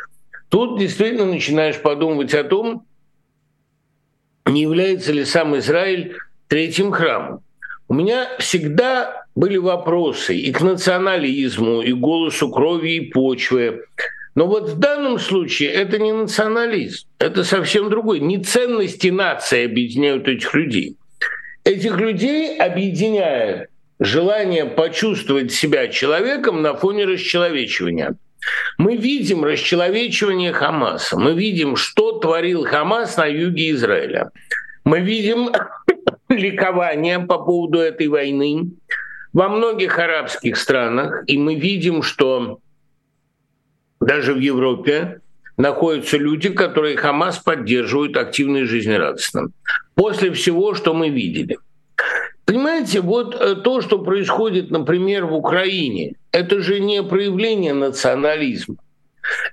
Тут 0.50 0.80
действительно 0.80 1.26
начинаешь 1.26 1.80
подумывать 1.80 2.34
о 2.34 2.44
том, 2.44 2.88
не 4.48 4.64
является 4.64 5.12
ли 5.12 5.24
сам 5.24 5.56
Израиль 5.60 6.18
третьим 6.48 6.92
храмом. 6.92 7.42
У 7.88 7.94
меня 7.94 8.30
всегда 8.40 9.26
были 9.36 9.58
вопросы 9.58 10.36
и 10.36 10.52
к 10.52 10.62
национализму, 10.62 11.82
и 11.82 11.92
голосу 11.94 12.50
крови 12.50 12.96
и 12.96 13.12
почвы. 13.12 13.84
Но 14.36 14.48
вот 14.48 14.70
в 14.70 14.80
данном 14.80 15.20
случае 15.20 15.70
это 15.70 16.00
не 16.00 16.12
национализм, 16.12 17.08
это 17.20 17.44
совсем 17.44 17.90
другой. 17.90 18.20
Не 18.20 18.40
ценности 18.44 19.10
нации 19.10 19.66
объединяют 19.66 20.28
этих 20.28 20.54
людей. 20.54 20.98
Этих 21.64 21.98
людей 21.98 22.58
объединяет 22.58 23.70
желание 24.00 24.66
почувствовать 24.66 25.52
себя 25.52 25.88
человеком 25.88 26.62
на 26.62 26.74
фоне 26.74 27.06
расчеловечивания. 27.06 28.16
Мы 28.78 28.98
видим 28.98 29.44
расчеловечивание 29.46 30.52
Хамаса, 30.52 31.18
мы 31.18 31.34
видим, 31.34 31.76
что 31.76 32.20
творил 32.20 32.66
Хамас 32.66 33.16
на 33.16 33.26
юге 33.26 33.72
Израиля. 33.72 34.32
Мы 34.84 35.00
видим 35.00 35.50
ликование 36.30 37.20
по 37.20 37.40
поводу 37.40 37.80
этой 37.80 38.08
войны 38.08 38.72
во 39.32 39.50
многих 39.50 39.98
арабских 39.98 40.58
странах, 40.58 41.24
и 41.28 41.38
мы 41.38 41.56
видим, 41.56 42.04
что 42.04 42.60
даже 44.00 44.34
в 44.34 44.40
Европе 44.40 45.22
находятся 45.58 46.18
люди, 46.18 46.50
которые 46.50 46.98
Хамас 46.98 47.40
поддерживают 47.40 48.18
активно 48.18 48.58
и 48.58 48.64
жизнерадостно. 48.64 49.50
После 49.96 50.32
всего, 50.32 50.74
что 50.74 50.94
мы 50.94 51.10
видели. 51.10 51.58
Понимаете, 52.46 53.02
вот 53.02 53.36
э, 53.36 53.56
то, 53.56 53.82
что 53.82 54.00
происходит, 54.00 54.70
например, 54.70 55.26
в 55.26 55.34
Украине, 55.34 56.16
это 56.32 56.60
же 56.60 56.80
не 56.80 57.02
проявление 57.02 57.74
национализма. 57.74 58.76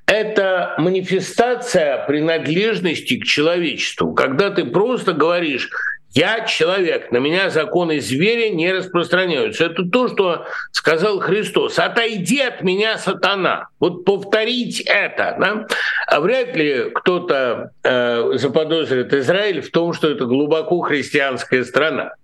Это 0.07 0.75
манифестация 0.79 2.05
принадлежности 2.07 3.19
к 3.19 3.25
человечеству. 3.25 4.15
Когда 4.15 4.51
ты 4.51 4.65
просто 4.65 5.13
говоришь, 5.13 5.71
я 6.13 6.45
человек, 6.45 7.13
на 7.13 7.19
меня 7.19 7.51
законы 7.51 8.01
зверя 8.01 8.51
не 8.51 8.73
распространяются. 8.73 9.67
Это 9.67 9.85
то, 9.85 10.09
что 10.09 10.47
сказал 10.73 11.21
Христос. 11.21 11.79
Отойди 11.79 12.41
от 12.41 12.63
меня, 12.63 12.99
сатана. 12.99 13.69
Вот 13.79 14.05
повторить 14.05 14.81
это. 14.81 15.37
Да? 15.39 15.67
А 16.09 16.21
вряд 16.21 16.57
ли 16.57 16.91
кто-то 16.93 17.71
э, 17.85 18.33
заподозрит 18.35 19.15
Израиль 19.15 19.61
в 19.61 19.71
том, 19.71 19.93
что 19.93 20.11
это 20.11 20.25
глубоко 20.25 20.81
христианская 20.81 21.65
страна. 21.65 22.15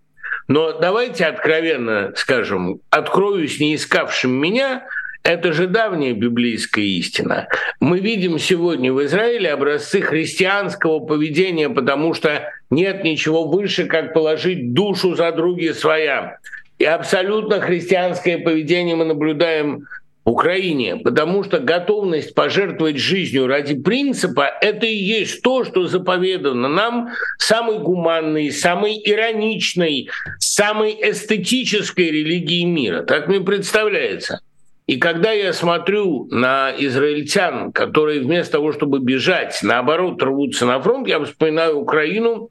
Но 0.48 0.72
давайте 0.72 1.24
откровенно 1.26 2.12
скажем, 2.16 2.80
откроюсь 2.90 3.60
не 3.60 3.76
искавшим 3.76 4.32
меня, 4.32 4.86
это 5.26 5.52
же 5.52 5.66
давняя 5.66 6.12
библейская 6.12 6.84
истина. 6.84 7.48
Мы 7.80 7.98
видим 7.98 8.38
сегодня 8.38 8.92
в 8.92 9.04
Израиле 9.04 9.50
образцы 9.50 10.00
христианского 10.00 11.00
поведения, 11.00 11.68
потому 11.68 12.14
что 12.14 12.52
нет 12.70 13.02
ничего 13.02 13.48
выше, 13.48 13.86
как 13.86 14.14
положить 14.14 14.72
душу 14.72 15.16
за 15.16 15.32
други 15.32 15.72
своя. 15.72 16.38
И 16.78 16.84
абсолютно 16.84 17.60
христианское 17.60 18.38
поведение 18.38 18.94
мы 18.94 19.04
наблюдаем 19.04 19.86
в 20.24 20.30
Украине, 20.30 20.96
потому 20.96 21.42
что 21.42 21.58
готовность 21.58 22.34
пожертвовать 22.34 22.98
жизнью 22.98 23.48
ради 23.48 23.74
принципа– 23.74 24.48
это 24.60 24.86
и 24.86 24.94
есть 24.94 25.42
то, 25.42 25.64
что 25.64 25.88
заповедано 25.88 26.68
нам 26.68 27.08
самой 27.38 27.78
гуманной, 27.78 28.52
самой 28.52 29.00
ироничной, 29.04 30.08
самой 30.38 30.96
эстетической 31.00 32.10
религии 32.10 32.64
мира. 32.64 33.02
Так 33.02 33.26
мне 33.26 33.40
представляется. 33.40 34.40
И 34.86 34.98
когда 34.98 35.32
я 35.32 35.52
смотрю 35.52 36.28
на 36.30 36.72
израильтян, 36.78 37.72
которые 37.72 38.20
вместо 38.20 38.52
того, 38.52 38.72
чтобы 38.72 39.00
бежать, 39.00 39.58
наоборот, 39.62 40.22
рвутся 40.22 40.64
на 40.64 40.80
фронт, 40.80 41.08
я 41.08 41.22
вспоминаю 41.24 41.78
Украину, 41.78 42.50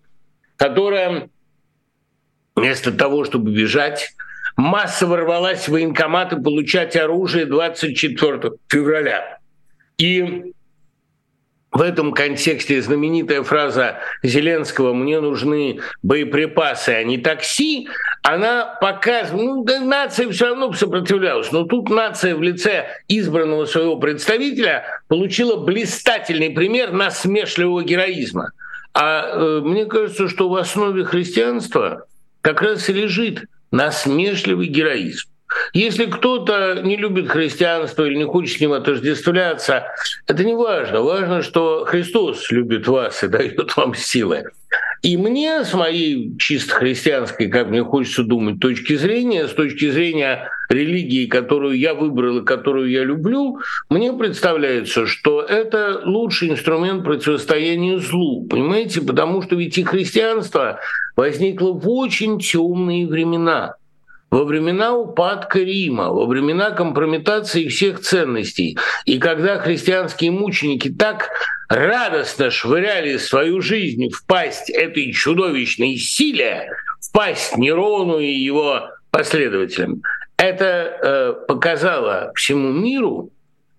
которая 0.58 1.30
вместо 2.56 2.92
того, 2.92 3.24
чтобы 3.24 3.52
бежать, 3.52 4.14
массово 4.58 5.18
рвалась 5.18 5.68
в 5.68 5.72
военкоматы 5.72 6.38
получать 6.38 6.98
оружие 6.98 7.46
24 7.46 8.52
февраля. 8.68 9.40
И 9.98 10.54
в 11.76 11.82
этом 11.82 12.14
контексте 12.14 12.82
знаменитая 12.82 13.44
фраза 13.44 13.98
Зеленского 14.24 14.94
«мне 14.94 15.20
нужны 15.20 15.82
боеприпасы, 16.02 16.92
а 16.92 17.04
не 17.04 17.18
такси», 17.18 17.90
она 18.24 18.78
показывает, 18.80 19.46
ну, 19.46 19.64
да, 19.66 19.82
нация 19.82 20.30
все 20.30 20.48
равно 20.48 20.72
сопротивлялась, 20.72 21.52
но 21.52 21.66
тут 21.66 21.90
нация 21.90 22.34
в 22.36 22.42
лице 22.42 22.86
избранного 23.10 23.66
своего 23.66 23.98
представителя 23.98 24.86
получила 25.10 25.58
блистательный 25.58 26.52
пример 26.52 26.94
насмешливого 26.94 27.84
героизма. 27.84 28.52
А 28.94 29.26
э, 29.28 29.60
мне 29.62 29.86
кажется, 29.86 30.30
что 30.30 30.48
в 30.48 30.56
основе 30.56 31.04
христианства 31.04 32.06
как 32.40 32.62
раз 32.62 32.88
и 32.88 32.94
лежит 32.94 33.44
насмешливый 33.72 34.68
героизм. 34.68 35.28
Если 35.74 36.06
кто-то 36.06 36.82
не 36.84 36.98
любит 36.98 37.30
христианство 37.30 38.06
или 38.06 38.16
не 38.16 38.26
хочет 38.26 38.58
с 38.58 38.62
ним 38.62 38.74
отождествляться, 38.74 39.84
это 40.28 40.44
не 40.44 40.54
важно. 40.56 41.02
Важно, 41.02 41.42
что 41.42 41.86
Христос 41.86 42.50
любит 42.52 42.88
вас 42.88 43.24
и 43.24 43.28
дает 43.28 43.76
вам 43.76 43.94
силы. 43.94 44.46
И 45.02 45.18
мне 45.18 45.64
с 45.64 45.74
моей 45.74 46.36
чисто 46.40 46.74
христианской, 46.74 47.48
как 47.48 47.70
мне 47.70 47.84
хочется 47.84 48.24
думать, 48.24 48.60
точки 48.60 48.96
зрения, 48.96 49.48
с 49.48 49.54
точки 49.54 49.92
зрения 49.92 50.50
религии, 50.70 51.28
которую 51.28 51.78
я 51.78 51.94
выбрал 51.94 52.40
и 52.40 52.46
которую 52.46 52.90
я 52.90 53.04
люблю, 53.04 53.60
мне 53.90 54.14
представляется, 54.14 55.06
что 55.06 55.42
это 55.42 56.02
лучший 56.06 56.50
инструмент 56.50 57.04
противостояния 57.04 58.00
злу. 58.00 58.48
Понимаете? 58.48 59.02
Потому 59.02 59.44
что 59.44 59.56
ведь 59.56 59.78
и 59.78 59.84
христианство 59.84 60.80
возникло 61.16 61.74
в 61.74 61.88
очень 61.88 62.40
темные 62.40 63.06
времена 63.06 63.76
во 64.32 64.44
времена 64.44 64.96
упадка 64.96 65.60
Рима, 65.60 66.10
во 66.10 66.26
времена 66.26 66.72
компрометации 66.72 67.68
всех 67.68 68.02
ценностей. 68.02 68.78
И 69.06 69.18
когда 69.18 69.60
христианские 69.60 70.32
мученики 70.32 70.90
так 70.90 71.30
радостно 71.70 72.50
швыряли 72.52 73.18
свою 73.18 73.62
жизнь 73.62 74.10
в 74.10 74.26
пасть 74.26 74.70
этой 74.70 75.12
чудовищной 75.12 75.98
силе, 75.98 76.70
в 77.00 77.12
пасть 77.12 77.58
Нерону 77.58 78.20
и 78.20 78.32
его 78.32 78.90
последователям, 79.12 80.02
это 80.38 80.66
э, 80.66 81.34
показало 81.48 82.32
всему 82.36 82.72
миру, 82.72 83.32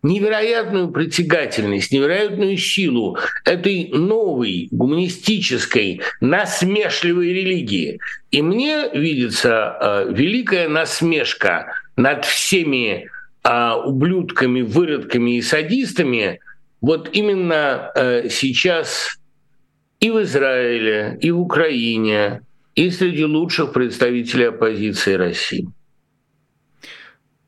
невероятную 0.07 0.91
притягательность, 0.91 1.93
невероятную 1.93 2.57
силу 2.57 3.19
этой 3.45 3.91
новой 3.93 4.69
гуманистической, 4.71 6.01
насмешливой 6.21 7.33
религии. 7.33 7.99
И 8.31 8.43
мне 8.43 8.89
видится 8.95 9.77
э, 9.81 10.13
великая 10.13 10.69
насмешка 10.69 11.67
над 11.97 12.25
всеми 12.25 13.09
э, 13.43 13.73
ублюдками, 13.85 14.63
выродками 14.63 15.39
и 15.39 15.43
садистами 15.43 16.41
вот 16.81 17.11
именно 17.13 17.91
э, 17.95 18.29
сейчас 18.31 19.19
и 19.99 20.11
в 20.11 20.23
Израиле, 20.23 21.19
и 21.21 21.31
в 21.31 21.41
Украине, 21.41 22.43
и 22.75 22.91
среди 22.91 23.25
лучших 23.25 23.73
представителей 23.73 24.51
оппозиции 24.51 25.15
России. 25.15 25.67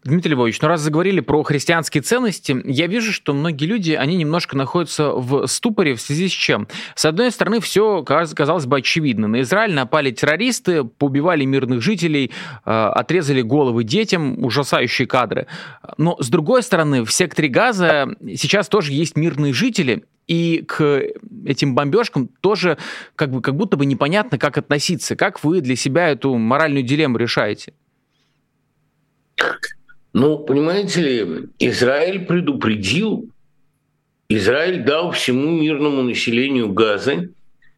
Дмитрий 0.09 0.33
Львович, 0.33 0.61
ну 0.62 0.68
раз 0.68 0.81
заговорили 0.81 1.21
про 1.21 1.42
христианские 1.42 2.03
ценности, 2.03 2.57
я 2.64 2.87
вижу, 2.87 3.12
что 3.12 3.35
многие 3.35 3.66
люди, 3.66 3.92
они 3.92 4.16
немножко 4.16 4.57
находятся 4.57 5.11
в 5.11 5.47
ступоре 5.47 5.94
в 5.94 6.01
связи 6.01 6.29
с 6.29 6.33
чем? 6.33 6.66
С 6.94 7.05
одной 7.05 7.31
стороны, 7.31 7.61
все 7.61 8.03
казалось 8.03 8.64
бы 8.64 8.79
очевидно. 8.79 9.29
На 9.29 9.42
Израиль 9.42 9.75
напали 9.75 10.11
террористы, 10.11 10.85
поубивали 10.85 11.44
мирных 11.44 11.83
жителей, 11.83 12.33
э, 12.64 12.71
отрезали 12.71 13.42
головы 13.42 13.85
детям, 13.85 14.42
ужасающие 14.42 15.07
кадры. 15.07 15.47
Но 15.99 16.16
с 16.18 16.31
другой 16.31 16.62
стороны, 16.62 17.05
в 17.05 17.12
секторе 17.12 17.49
Газа 17.49 18.09
сейчас 18.35 18.68
тоже 18.68 18.92
есть 18.92 19.14
мирные 19.14 19.53
жители, 19.53 20.05
и 20.27 20.64
к 20.66 21.03
этим 21.44 21.75
бомбежкам 21.75 22.29
тоже 22.40 22.79
как, 23.14 23.31
бы, 23.31 23.42
как 23.42 23.57
будто 23.57 23.77
бы 23.77 23.85
непонятно, 23.85 24.38
как 24.38 24.57
относиться. 24.57 25.16
Как 25.16 25.44
вы 25.44 25.61
для 25.61 25.77
себя 25.77 26.09
эту 26.09 26.35
моральную 26.35 26.83
дилемму 26.83 27.18
решаете? 27.18 27.75
Ну, 30.19 30.37
понимаете 30.37 31.01
ли, 31.01 31.49
Израиль 31.61 32.27
предупредил, 32.27 33.31
Израиль 34.29 34.83
дал 34.83 35.13
всему 35.13 35.49
мирному 35.49 36.03
населению 36.03 36.73
Газы 36.73 37.31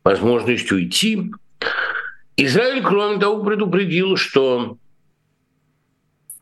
возможность 0.05 0.73
уйти. 0.73 1.33
Израиль, 2.39 2.83
кроме 2.83 3.21
того, 3.21 3.45
предупредил, 3.45 4.17
что 4.17 4.79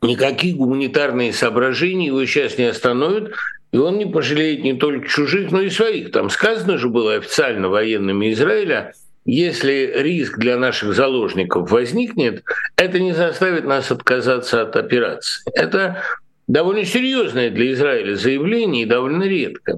никакие 0.01 0.55
гуманитарные 0.55 1.33
соображения 1.33 2.07
его 2.07 2.25
сейчас 2.25 2.57
не 2.57 2.63
остановят, 2.63 3.33
и 3.73 3.77
он 3.77 3.97
не 3.97 4.05
пожалеет 4.05 4.63
не 4.63 4.75
только 4.75 5.05
чужих, 5.05 5.51
но 5.51 5.59
и 5.59 5.69
своих. 5.69 6.13
Там 6.13 6.29
сказано 6.29 6.77
же 6.77 6.87
было 6.87 7.15
официально 7.15 7.67
военными 7.67 8.31
Израиля– 8.31 8.93
если 9.29 9.93
риск 9.95 10.39
для 10.39 10.57
наших 10.57 10.93
заложников 10.95 11.69
возникнет, 11.71 12.43
это 12.75 12.99
не 12.99 13.13
заставит 13.13 13.65
нас 13.65 13.91
отказаться 13.91 14.63
от 14.63 14.75
операции. 14.75 15.43
Это 15.53 16.01
довольно 16.47 16.83
серьезное 16.83 17.51
для 17.51 17.71
Израиля 17.73 18.15
заявление 18.15 18.83
и 18.83 18.87
довольно 18.87 19.23
редко. 19.23 19.77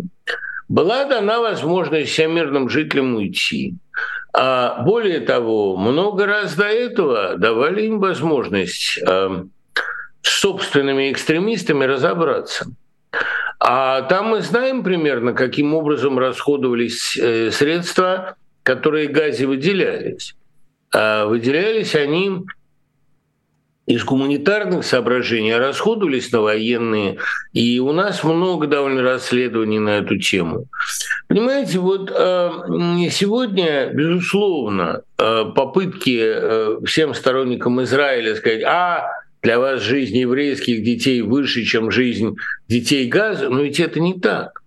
Была 0.69 1.03
дана 1.03 1.41
возможность 1.41 2.11
всем 2.11 2.33
мирным 2.33 2.69
жителям 2.69 3.15
уйти. 3.15 3.75
А 4.33 4.81
более 4.83 5.19
того, 5.19 5.75
много 5.75 6.25
раз 6.25 6.55
до 6.55 6.67
этого 6.67 7.35
давали 7.37 7.87
им 7.87 7.99
возможность 7.99 8.97
э, 9.05 9.43
с 10.21 10.39
собственными 10.39 11.11
экстремистами 11.11 11.83
разобраться. 11.83 12.67
А 13.59 14.03
там 14.03 14.27
мы 14.27 14.41
знаем 14.41 14.81
примерно, 14.83 15.33
каким 15.33 15.73
образом 15.73 16.17
расходовались 16.17 17.17
э, 17.17 17.51
средства 17.51 18.37
которые 18.63 19.07
газе 19.07 19.45
выделялись. 19.45 20.35
А 20.93 21.25
выделялись 21.25 21.95
они 21.95 22.45
из 23.87 24.03
гуманитарных 24.03 24.85
соображений, 24.85 25.51
а 25.51 25.59
расходовались 25.59 26.31
на 26.31 26.41
военные. 26.41 27.17
И 27.53 27.79
у 27.79 27.91
нас 27.91 28.23
много 28.23 28.67
довольно 28.67 29.01
расследований 29.01 29.79
на 29.79 29.97
эту 29.97 30.17
тему. 30.17 30.65
Понимаете, 31.27 31.79
вот 31.79 32.11
а, 32.13 32.65
сегодня, 33.09 33.91
безусловно, 33.93 35.01
а, 35.17 35.45
попытки 35.45 36.85
всем 36.85 37.13
сторонникам 37.13 37.81
Израиля 37.83 38.35
сказать, 38.35 38.63
а 38.63 39.07
для 39.41 39.59
вас 39.59 39.81
жизнь 39.81 40.17
еврейских 40.17 40.83
детей 40.83 41.21
выше, 41.21 41.63
чем 41.63 41.89
жизнь 41.89 42.35
детей 42.67 43.07
Газа, 43.07 43.49
но 43.49 43.61
ведь 43.61 43.79
это 43.79 43.99
не 43.99 44.13
так. 44.19 44.60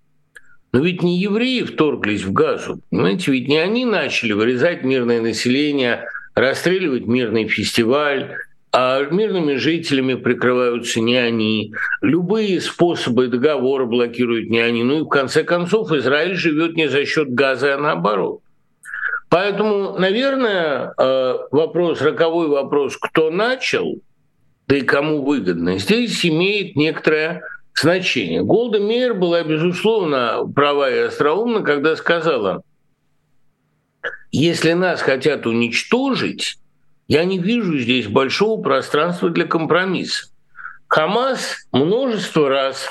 Но 0.74 0.80
ведь 0.80 1.04
не 1.04 1.20
евреи 1.20 1.62
вторглись 1.62 2.24
в 2.24 2.32
Газу, 2.32 2.80
понимаете, 2.90 3.30
ведь 3.30 3.46
не 3.46 3.58
они 3.58 3.84
начали 3.84 4.32
вырезать 4.32 4.82
мирное 4.82 5.20
население, 5.20 6.08
расстреливать 6.34 7.06
мирный 7.06 7.46
фестиваль, 7.46 8.38
а 8.72 9.04
мирными 9.08 9.54
жителями 9.54 10.14
прикрываются 10.14 10.98
не 10.98 11.14
они. 11.14 11.72
Любые 12.02 12.60
способы 12.60 13.28
договора 13.28 13.84
блокируют 13.84 14.50
не 14.50 14.58
они. 14.58 14.82
Ну 14.82 14.98
и 14.98 15.04
в 15.04 15.08
конце 15.08 15.44
концов 15.44 15.92
Израиль 15.92 16.34
живет 16.34 16.74
не 16.74 16.88
за 16.88 17.04
счет 17.04 17.32
газа, 17.32 17.76
а 17.76 17.78
наоборот. 17.78 18.40
Поэтому, 19.28 19.96
наверное, 19.96 20.92
э, 20.98 21.34
вопрос, 21.52 22.02
роковой 22.02 22.48
вопрос, 22.48 22.96
кто 22.96 23.30
начал, 23.30 24.00
да 24.66 24.76
и 24.76 24.80
кому 24.80 25.22
выгодно, 25.22 25.78
здесь 25.78 26.26
имеет 26.26 26.74
некоторое 26.74 27.42
значение. 27.82 28.42
Голда 28.42 28.80
Мейер 28.80 29.14
была, 29.14 29.42
безусловно, 29.42 30.44
права 30.54 30.90
и 30.90 30.98
остроумна, 30.98 31.62
когда 31.62 31.96
сказала, 31.96 32.62
если 34.30 34.72
нас 34.72 35.00
хотят 35.00 35.46
уничтожить, 35.46 36.58
я 37.06 37.24
не 37.24 37.38
вижу 37.38 37.78
здесь 37.78 38.06
большого 38.06 38.60
пространства 38.62 39.30
для 39.30 39.46
компромисса. 39.46 40.28
Хамас 40.88 41.66
множество 41.72 42.48
раз 42.48 42.88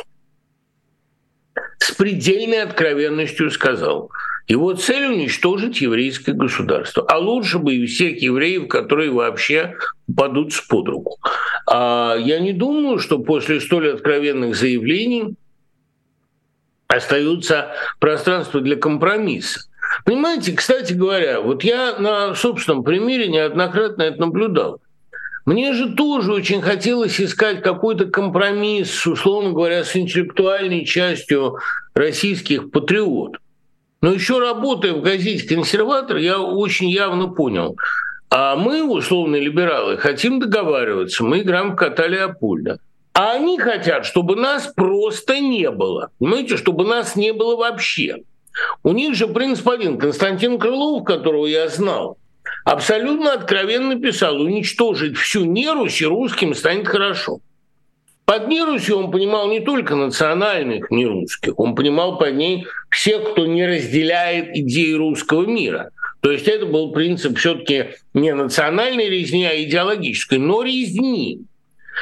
с 1.80 1.92
предельной 1.92 2.62
откровенностью 2.62 3.50
сказал, 3.52 4.10
его 4.48 4.74
цель 4.74 5.06
уничтожить 5.06 5.82
еврейское 5.82 6.34
государство. 6.34 7.06
А 7.08 7.18
лучше 7.18 7.60
бы 7.60 7.76
и 7.76 7.86
всех 7.86 8.22
евреев, 8.22 8.68
которые 8.68 9.12
вообще 9.12 9.76
падут 10.16 10.52
под 10.70 10.88
руку. 10.88 11.18
А 11.68 12.16
я 12.18 12.40
не 12.40 12.54
думаю, 12.54 13.00
что 13.00 13.20
после 13.20 13.60
столь 13.60 13.94
откровенных 13.94 14.56
заявлений 14.56 15.36
остаются 16.88 17.74
пространство 18.00 18.62
для 18.62 18.76
компромисса. 18.76 19.62
Понимаете, 20.06 20.54
кстати 20.54 20.94
говоря, 20.94 21.42
вот 21.42 21.64
я 21.64 21.98
на 21.98 22.36
собственном 22.36 22.84
примере 22.84 23.28
неоднократно 23.28 24.04
это 24.04 24.20
наблюдал. 24.20 24.80
Мне 25.46 25.74
же 25.74 25.94
тоже 25.94 26.32
очень 26.32 26.62
хотелось 26.62 27.20
искать 27.20 27.62
какой-то 27.62 28.06
компромисс, 28.06 29.06
условно 29.06 29.52
говоря, 29.52 29.84
с 29.84 29.96
интеллектуальной 29.96 30.86
частью 30.86 31.58
российских 31.94 32.72
патриотов. 32.72 33.42
Но 34.02 34.14
еще 34.14 34.40
работая 34.40 34.94
в 34.94 35.02
газете 35.02 35.56
«Консерватор», 35.56 36.18
я 36.18 36.40
очень 36.40 36.90
явно 36.90 37.28
понял, 37.28 37.78
а 38.36 38.56
мы, 38.56 38.84
условные 38.84 39.44
либералы, 39.44 39.96
хотим 39.96 40.40
договариваться, 40.40 41.24
мы 41.24 41.42
играем 41.42 41.74
в 41.74 41.76
кота 41.76 42.08
Леопольда. 42.08 42.80
А 43.14 43.34
они 43.34 43.60
хотят, 43.60 44.08
чтобы 44.08 44.36
нас 44.36 44.74
просто 44.76 45.40
не 45.40 45.70
было. 45.70 46.10
Понимаете, 46.18 46.58
чтобы 46.58 46.84
нас 46.84 47.16
не 47.16 47.32
было 47.32 47.56
вообще. 47.56 48.24
У 48.82 48.92
них 48.92 49.14
же 49.14 49.28
принцип 49.28 49.70
один. 49.70 50.00
Константин 50.00 50.58
Крылов, 50.58 51.04
которого 51.04 51.46
я 51.46 51.68
знал, 51.68 52.18
абсолютно 52.66 53.34
откровенно 53.34 54.00
писал, 54.00 54.42
уничтожить 54.42 55.16
всю 55.16 55.46
нерусь 55.46 56.02
и 56.02 56.08
русским 56.08 56.56
станет 56.56 56.88
хорошо. 56.88 57.40
Под 58.26 58.48
нерусью 58.48 58.98
он 58.98 59.12
понимал 59.12 59.48
не 59.48 59.60
только 59.60 59.96
национальных 59.96 60.90
нерусских, 60.90 61.60
он 61.60 61.76
понимал 61.76 62.18
под 62.18 62.34
ней 62.34 62.66
всех, 62.90 63.34
кто 63.34 63.46
не 63.46 63.64
разделяет 63.64 64.56
идеи 64.56 64.94
русского 64.94 65.46
мира. 65.46 65.92
То 66.24 66.32
есть 66.32 66.48
это 66.48 66.66
был 66.66 66.94
принцип 66.94 67.38
все-таки 67.38 67.96
не 68.14 68.34
национальной 68.34 69.10
резни, 69.10 69.44
а 69.44 69.62
идеологической, 69.62 70.38
но 70.38 70.64
резни. 70.64 71.42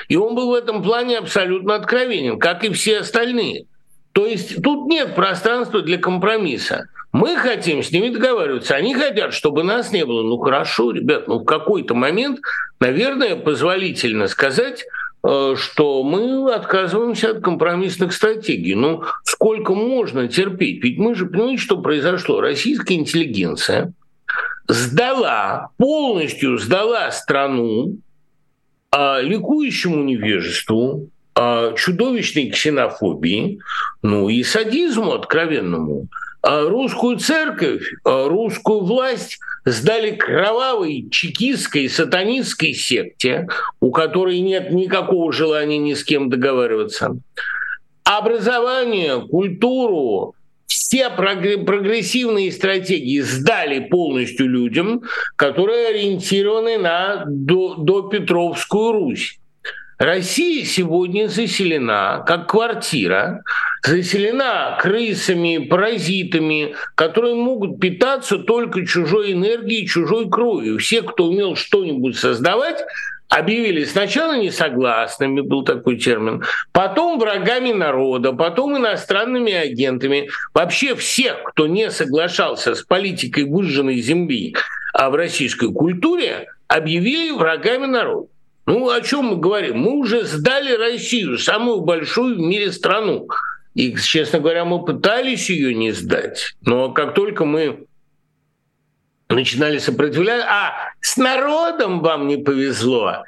И 0.10 0.16
он 0.16 0.36
был 0.36 0.52
в 0.52 0.54
этом 0.54 0.84
плане 0.84 1.18
абсолютно 1.18 1.74
откровенен, 1.74 2.38
как 2.38 2.64
и 2.64 2.70
все 2.70 3.00
остальные. 3.00 3.66
То 4.12 4.28
есть 4.28 4.62
тут 4.62 4.88
нет 4.88 5.16
пространства 5.16 5.82
для 5.82 5.98
компромисса. 5.98 6.88
Мы 7.12 7.36
хотим 7.36 7.82
с 7.82 7.92
ними 7.92 8.10
договариваться, 8.10 8.76
они 8.76 8.94
хотят, 8.94 9.34
чтобы 9.34 9.64
нас 9.64 9.92
не 9.92 10.06
было. 10.06 10.22
Ну 10.22 10.38
хорошо, 10.38 10.92
ребят, 10.92 11.28
ну 11.28 11.40
в 11.40 11.44
какой-то 11.44 11.96
момент, 11.96 12.42
наверное, 12.80 13.36
позволительно 13.36 14.28
сказать, 14.28 14.86
э, 15.24 15.56
что 15.58 16.04
мы 16.04 16.54
отказываемся 16.54 17.32
от 17.32 17.42
компромиссных 17.42 18.14
стратегий. 18.14 18.76
Ну, 18.76 19.02
сколько 19.24 19.74
можно 19.74 20.28
терпеть? 20.28 20.84
Ведь 20.84 21.00
мы 21.00 21.16
же 21.16 21.26
понимаете, 21.26 21.64
что 21.64 21.82
произошло. 21.82 22.40
Российская 22.40 22.94
интеллигенция 22.94 23.94
сдала, 24.68 25.70
полностью 25.78 26.58
сдала 26.58 27.12
страну 27.12 27.98
а, 28.92 29.22
ликующему 29.22 30.04
невежеству, 30.04 31.10
а, 31.34 31.74
чудовищной 31.74 32.50
ксенофобии, 32.50 33.60
ну 34.02 34.30
и 34.30 34.44
садизму 34.44 35.14
откровенному. 35.14 36.08
А 36.42 36.68
русскую 36.68 37.18
церковь, 37.18 37.94
а 38.04 38.28
русскую 38.28 38.82
власть 38.82 39.40
сдали 39.64 40.12
кровавой 40.12 41.08
чекистской 41.12 41.88
сатанистской 41.88 42.74
секте, 42.74 43.48
у 43.80 43.92
которой 43.92 44.40
нет 44.40 44.72
никакого 44.72 45.32
желания 45.32 45.78
ни 45.78 45.94
с 45.94 46.04
кем 46.04 46.30
договариваться. 46.30 47.16
Образование, 48.04 49.22
культуру, 49.22 50.36
все 50.72 51.10
прогрессивные 51.10 52.52
стратегии 52.52 53.20
сдали 53.20 53.80
полностью 53.80 54.48
людям, 54.48 55.04
которые 55.36 55.90
ориентированы 55.90 56.78
на 56.78 57.26
до, 57.28 57.76
до 57.76 58.04
Петровскую 58.04 58.94
Русь. 58.94 59.38
Россия 59.98 60.66
сегодня 60.66 61.28
заселена, 61.28 62.24
как 62.26 62.50
квартира, 62.50 63.44
заселена 63.86 64.80
крысами, 64.82 65.68
паразитами, 65.70 66.76
которые 66.96 67.36
могут 67.36 67.80
питаться 67.80 68.40
только 68.40 68.88
чужой 68.88 69.34
энергией, 69.34 69.86
чужой 69.86 70.30
кровью. 70.30 70.80
Все, 70.80 71.02
кто 71.02 71.28
умел 71.28 71.56
что-нибудь 71.56 72.18
создавать, 72.18 72.84
объявили 73.32 73.86
сначала 73.86 74.38
несогласными, 74.38 75.42
был 75.42 75.64
такой 75.64 75.98
термин, 75.98 76.44
потом 76.74 77.18
врагами 77.18 77.72
народа, 77.72 78.34
потом 78.34 78.78
иностранными 78.78 79.54
агентами. 79.54 80.30
Вообще 80.54 80.96
всех, 80.96 81.42
кто 81.46 81.66
не 81.66 81.90
соглашался 81.90 82.76
с 82.76 82.84
политикой 82.84 83.46
выжженной 83.46 84.02
земли 84.02 84.54
а 84.94 85.10
в 85.10 85.16
российской 85.16 85.72
культуре, 85.72 86.50
объявили 86.68 87.32
врагами 87.32 87.86
народа. 87.86 88.28
Ну, 88.66 88.90
о 88.90 89.02
чем 89.02 89.26
мы 89.26 89.38
говорим? 89.38 89.80
Мы 89.80 89.94
уже 89.94 90.24
сдали 90.24 90.76
Россию, 90.76 91.38
самую 91.38 91.82
большую 91.82 92.36
в 92.36 92.40
мире 92.40 92.72
страну. 92.72 93.30
И, 93.74 93.96
честно 93.96 94.40
говоря, 94.40 94.66
мы 94.66 94.84
пытались 94.84 95.50
ее 95.50 95.74
не 95.74 95.92
сдать. 95.92 96.56
Но 96.62 96.92
как 96.92 97.14
только 97.14 97.46
мы 97.46 97.86
начинали 99.32 99.80
сопротивляться, 99.80 100.48
а 100.50 100.74
с 101.02 101.18
народом 101.18 102.02
вам 102.02 102.28
не 102.28 102.38
повезло, 102.38 103.24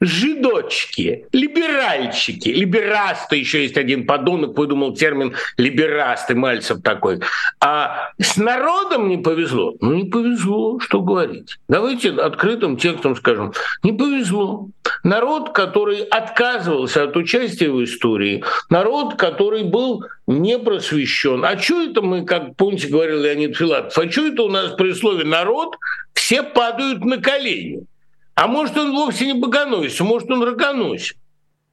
жидочки, 0.00 1.26
либеральчики, 1.32 2.48
либерасты, 2.48 3.36
еще 3.36 3.62
есть 3.62 3.76
один 3.76 4.06
подонок, 4.06 4.56
выдумал 4.56 4.94
термин 4.94 5.34
либерасты, 5.56 6.34
Мальцев 6.34 6.82
такой. 6.82 7.20
А 7.60 8.10
с 8.20 8.36
народом 8.36 9.08
не 9.08 9.18
повезло? 9.18 9.74
Ну, 9.80 9.94
не 9.94 10.04
повезло, 10.04 10.78
что 10.80 11.00
говорить. 11.00 11.58
Давайте 11.68 12.10
открытым 12.10 12.76
текстом 12.76 13.16
скажем, 13.16 13.52
не 13.82 13.92
повезло. 13.92 14.68
Народ, 15.02 15.52
который 15.52 16.02
отказывался 16.02 17.04
от 17.04 17.16
участия 17.16 17.70
в 17.70 17.82
истории, 17.82 18.44
народ, 18.68 19.14
который 19.16 19.64
был 19.64 20.04
не 20.26 20.58
просвещен. 20.58 21.44
А 21.44 21.58
что 21.58 21.82
это 21.82 22.02
мы, 22.02 22.24
как 22.24 22.56
помните, 22.56 22.88
говорил 22.88 23.20
Леонид 23.22 23.56
Филатов, 23.56 23.96
а 23.96 24.10
что 24.10 24.26
это 24.26 24.42
у 24.42 24.50
нас 24.50 24.72
при 24.72 24.92
слове 24.92 25.24
«народ» 25.24 25.76
все 26.14 26.42
падают 26.42 27.04
на 27.04 27.18
колени? 27.18 27.86
А 28.34 28.48
может, 28.48 28.76
он 28.76 28.92
вовсе 28.92 29.26
не 29.26 29.34
богоносец, 29.34 30.00
может, 30.00 30.30
он 30.30 30.42
рогоносец. 30.42 31.16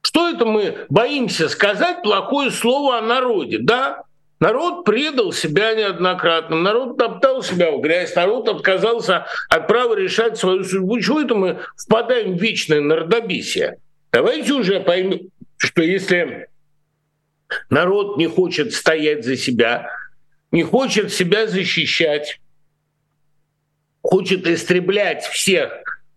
Что 0.02 0.28
это 0.28 0.44
мы 0.44 0.86
боимся 0.88 1.48
сказать 1.48 2.02
плохое 2.02 2.50
слово 2.50 2.98
о 2.98 3.02
народе? 3.02 3.58
Да, 3.60 4.02
народ 4.40 4.84
предал 4.84 5.32
себя 5.32 5.74
неоднократно, 5.74 6.56
народ 6.56 6.98
топтал 6.98 7.42
себя 7.42 7.70
в 7.72 7.80
грязь, 7.80 8.14
народ 8.14 8.48
отказался 8.48 9.26
от 9.48 9.66
права 9.68 9.94
решать 9.94 10.36
свою 10.36 10.64
судьбу. 10.64 11.00
Чего 11.00 11.20
это 11.20 11.34
мы 11.34 11.60
впадаем 11.76 12.36
в 12.36 12.40
вечное 12.40 12.80
народобесие? 12.80 13.78
Давайте 14.12 14.52
уже 14.52 14.80
поймем, 14.80 15.30
что 15.56 15.82
если 15.82 16.48
народ 17.70 18.18
не 18.18 18.26
хочет 18.26 18.72
стоять 18.72 19.24
за 19.24 19.36
себя, 19.36 19.88
не 20.50 20.64
хочет 20.64 21.12
себя 21.12 21.46
защищать, 21.46 22.40
хочет 24.02 24.46
истреблять 24.46 25.24
всех 25.24 25.70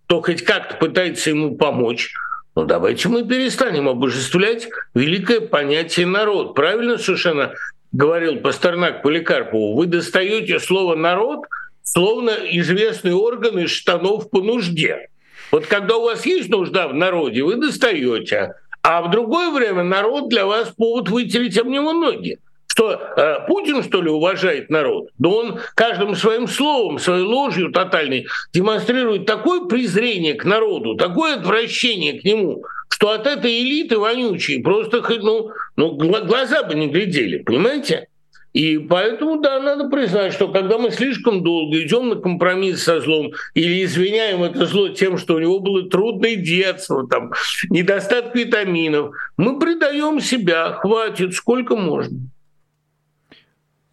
кто 0.06 0.22
хоть 0.22 0.44
как-то 0.44 0.76
пытается 0.76 1.32
ему 1.32 1.56
помочь, 1.56 2.14
ну 2.56 2.66
давайте 2.66 3.10
мы 3.10 3.26
перестанем 3.28 3.90
обожествлять 3.90 4.70
великое 4.94 5.42
понятие 5.42 6.06
народ. 6.06 6.56
Правильно 6.56 6.98
совершенно 6.98 7.54
говорил 7.92 8.38
Пастернак 8.38 9.02
Поликарпову, 9.02 9.76
вы 9.76 9.88
достаете 9.88 10.60
слово 10.60 10.96
«народ», 10.96 11.46
словно 11.84 12.32
известный 12.52 13.14
орган 13.14 13.60
из 13.60 13.72
штанов 13.72 14.30
по 14.30 14.42
нужде. 14.42 15.10
Вот 15.52 15.68
когда 15.68 15.98
у 15.98 16.04
вас 16.04 16.26
есть 16.26 16.50
нужда 16.50 16.88
в 16.88 16.94
народе, 16.94 17.44
вы 17.44 17.56
достаете, 17.56 18.54
а 18.84 19.02
в 19.02 19.12
другое 19.12 19.52
время 19.52 19.84
народ 19.84 20.30
для 20.30 20.46
вас 20.46 20.70
повод 20.70 21.10
вытереть 21.10 21.58
об 21.58 21.68
него 21.68 21.94
ноги. 21.94 22.40
Что 22.76 22.92
э, 22.92 23.48
Путин, 23.48 23.84
что 23.84 24.02
ли, 24.02 24.10
уважает 24.10 24.70
народ? 24.70 25.08
Да 25.18 25.30
он 25.30 25.60
каждым 25.76 26.14
своим 26.14 26.46
словом, 26.46 27.00
своей 27.00 27.24
ложью 27.24 27.72
тотальной 27.72 28.28
демонстрирует 28.54 29.26
такое 29.26 29.62
презрение 29.62 30.34
к 30.34 30.44
народу, 30.44 30.96
такое 30.96 31.36
отвращение 31.36 32.20
к 32.20 32.26
нему, 32.26 32.66
что 32.90 33.12
от 33.12 33.28
этой 33.28 33.62
элиты 33.62 33.98
вонючей 33.98 34.62
просто 34.62 35.02
ну, 35.22 35.52
ну, 35.78 35.96
глаза 35.96 36.64
бы 36.64 36.76
не 36.76 36.88
глядели, 36.88 37.38
понимаете? 37.38 38.10
И 38.52 38.78
поэтому, 38.78 39.40
да, 39.40 39.62
надо 39.62 39.88
признать, 39.90 40.34
что 40.34 40.50
когда 40.50 40.78
мы 40.78 40.92
слишком 40.92 41.44
долго 41.44 41.82
идем 41.82 42.10
на 42.10 42.16
компромисс 42.16 42.84
со 42.84 43.00
злом 43.00 43.32
или 43.54 43.86
извиняем 43.86 44.44
это 44.44 44.66
зло 44.66 44.90
тем, 44.90 45.18
что 45.18 45.36
у 45.36 45.40
него 45.40 45.60
было 45.60 45.90
трудное 45.90 46.36
детство, 46.36 47.08
там, 47.08 47.32
недостаток 47.70 48.36
витаминов, 48.36 49.16
мы 49.38 49.60
предаем 49.60 50.20
себя, 50.20 50.74
хватит, 50.74 51.34
сколько 51.34 51.78
можно. 51.78 52.18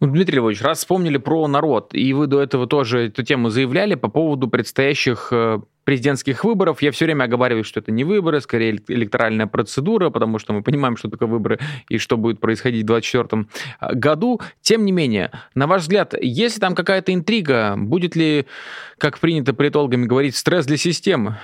Ну, 0.03 0.09
Дмитрий 0.09 0.39
Львович, 0.39 0.61
раз 0.61 0.79
вспомнили 0.79 1.15
про 1.15 1.47
народ, 1.47 1.95
и 1.95 2.11
вы 2.11 2.27
до 2.27 2.41
этого 2.41 2.67
тоже 2.67 3.07
эту 3.07 3.23
тему 3.23 3.47
заявляли 3.47 3.95
по 3.95 4.09
поводу 4.09 4.49
предстоящих 4.49 5.29
э, 5.31 5.61
президентских 5.85 6.43
выборов. 6.43 6.81
Я 6.81 6.91
все 6.91 7.05
время 7.05 7.23
оговариваю, 7.23 7.63
что 7.63 7.79
это 7.79 7.93
не 7.93 8.03
выборы, 8.03 8.41
скорее 8.41 8.81
электоральная 8.89 9.47
процедура, 9.47 10.09
потому 10.09 10.39
что 10.39 10.51
мы 10.51 10.61
понимаем, 10.61 10.97
что 10.97 11.09
такое 11.09 11.29
выборы 11.29 11.57
и 11.87 11.99
что 11.99 12.17
будет 12.17 12.41
происходить 12.41 12.83
в 12.83 12.87
2024 12.87 13.45
э, 13.79 13.95
году. 13.95 14.41
Тем 14.61 14.83
не 14.83 14.91
менее, 14.91 15.31
на 15.55 15.67
ваш 15.67 15.83
взгляд, 15.83 16.13
если 16.21 16.59
там 16.59 16.75
какая-то 16.75 17.13
интрига, 17.13 17.75
будет 17.77 18.17
ли, 18.17 18.45
как 18.97 19.19
принято 19.19 19.53
политологами 19.53 20.05
говорить, 20.05 20.35
стресс 20.35 20.65
для 20.65 20.75
системы? 20.75 21.37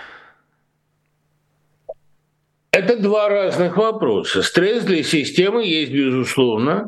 Это 2.71 3.01
два 3.01 3.29
разных 3.29 3.77
вопроса. 3.77 4.43
Стресс 4.43 4.83
для 4.83 5.01
системы 5.03 5.65
есть, 5.65 5.93
безусловно. 5.93 6.87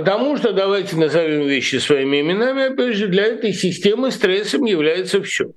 Потому 0.00 0.38
что, 0.38 0.54
давайте 0.54 0.96
назовем 0.96 1.46
вещи 1.46 1.76
своими 1.76 2.22
именами, 2.22 2.72
опять 2.72 2.94
же, 2.94 3.08
для 3.08 3.26
этой 3.26 3.52
системы 3.52 4.10
стрессом 4.10 4.64
является 4.64 5.22
все. 5.22 5.50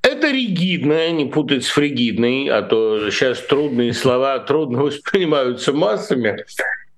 Это 0.00 0.30
ригидное, 0.30 1.10
не 1.10 1.24
путать 1.24 1.64
с 1.64 1.70
фригидной, 1.70 2.50
а 2.50 2.62
то 2.62 3.10
сейчас 3.10 3.40
трудные 3.40 3.92
слова 3.92 4.38
трудно 4.38 4.82
воспринимаются 4.84 5.72
массами. 5.72 6.44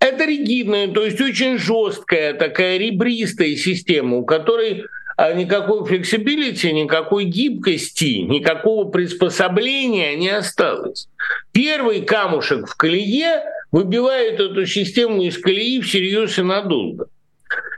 Это 0.01 0.27
ригидная, 0.27 0.89
то 0.89 1.03
есть 1.03 1.19
очень 1.19 1.57
жесткая, 1.57 2.35
такая 2.35 2.77
ребристая 2.77 3.57
система, 3.57 4.19
у 4.19 4.27
которой 4.27 4.85
никакой 5.19 5.85
flexibility, 5.87 6.73
никакой 6.73 7.25
гибкости, 7.25 8.19
никакого 8.21 8.91
приспособления 8.91 10.15
не 10.17 10.29
осталось. 10.29 11.09
Первый 11.53 12.03
камушек 12.03 12.69
в 12.69 12.77
колее 12.77 13.43
выбивает 13.73 14.41
эту 14.41 14.67
систему 14.67 15.23
из 15.23 15.39
колеи 15.39 15.81
всерьез 15.81 16.39
и 16.39 16.43
надолго. 16.43 17.07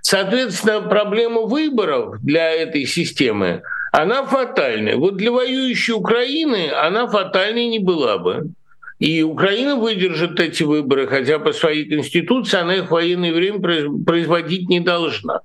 Соответственно, 0.03 0.81
проблема 0.81 1.43
выборов 1.43 2.21
для 2.23 2.51
этой 2.51 2.87
системы, 2.87 3.63
она 3.93 4.25
фатальная. 4.25 4.97
Вот 4.97 5.17
для 5.17 5.31
воюющей 5.31 5.95
Украины 5.95 6.71
она 6.71 7.07
фатальной 7.07 7.69
не 7.69 7.79
была 7.79 8.19
бы. 8.19 8.51
И 8.99 9.23
Украина 9.23 9.77
выдержит 9.77 10.41
эти 10.41 10.65
выборы, 10.65 11.07
хотя 11.07 11.39
по 11.39 11.53
своей 11.53 11.89
конституции 11.89 12.59
она 12.59 12.77
их 12.77 12.87
в 12.89 12.91
военное 12.91 13.33
время 13.33 13.61
производить 13.61 14.69
не 14.69 14.81
должна. 14.81 15.41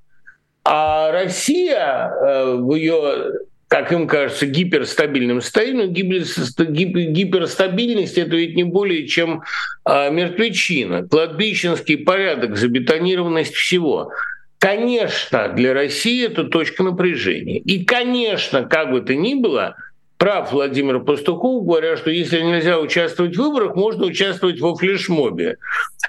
А 0.65 1.11
Россия 1.11 2.09
э, 2.09 2.55
в 2.55 2.75
ее 2.75 3.33
как 3.73 3.91
им 3.91 4.05
кажется, 4.05 4.45
гиперстабильном 4.45 5.41
состоянии. 5.41 5.87
Гиперстабильность– 5.87 8.17
это 8.19 8.35
ведь 8.35 8.55
не 8.55 8.63
более 8.63 9.07
чем 9.07 9.41
а, 9.83 10.11
мертвечина, 10.11 11.07
кладбищенский 11.07 11.97
порядок, 11.97 12.55
забетонированность 12.55 13.55
всего. 13.55 14.11
Конечно, 14.59 15.47
для 15.47 15.73
России 15.73 16.27
это 16.27 16.43
точка 16.43 16.83
напряжения. 16.83 17.57
И, 17.57 17.83
конечно, 17.83 18.61
как 18.61 18.91
бы 18.91 19.01
то 19.01 19.15
ни 19.15 19.33
было, 19.33 19.75
прав 20.19 20.51
Владимир 20.51 20.99
Пастухов, 20.99 21.65
говоря, 21.65 21.97
что 21.97 22.11
если 22.11 22.41
нельзя 22.41 22.79
участвовать 22.79 23.35
в 23.35 23.39
выборах, 23.39 23.75
можно 23.75 24.05
участвовать 24.05 24.59
во 24.59 24.75
флешмобе. 24.75 25.57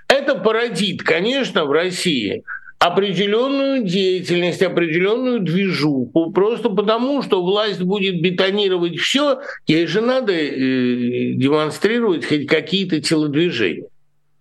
Это 0.09 0.35
породит, 0.35 1.03
конечно, 1.03 1.65
в 1.65 1.73
России– 1.73 2.43
определенную 2.79 3.83
деятельность, 3.83 4.63
определенную 4.63 5.41
движуху, 5.41 6.31
просто 6.33 6.69
потому, 6.69 7.23
что 7.23 7.43
власть 7.43 7.81
будет 7.81 8.21
бетонировать 8.21 8.99
все, 8.99 9.41
ей 9.67 9.87
же 9.87 10.01
надо 10.01 10.33
э, 10.33 11.33
демонстрировать 11.35 12.27
хоть 12.27 12.47
какие-то 12.47 13.01
телодвижения. 13.01 13.89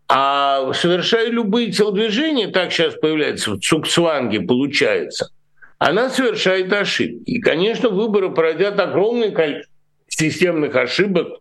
А 0.10 0.74
совершая 0.74 1.30
любые 1.30 1.72
телодвижения, 1.72 2.52
так 2.52 2.72
сейчас 2.72 2.96
появляется 2.96 3.52
в 3.52 3.60
Цукцванге, 3.60 4.42
получается, 4.42 5.30
она 5.78 6.10
совершает 6.10 6.72
ошибки. 6.74 7.24
И, 7.32 7.40
конечно, 7.40 7.90
выборы 7.90 8.32
породят 8.32 8.80
огромное 8.80 9.32
количество 9.32 9.72
системных 10.08 10.76
ошибок, 10.76 11.40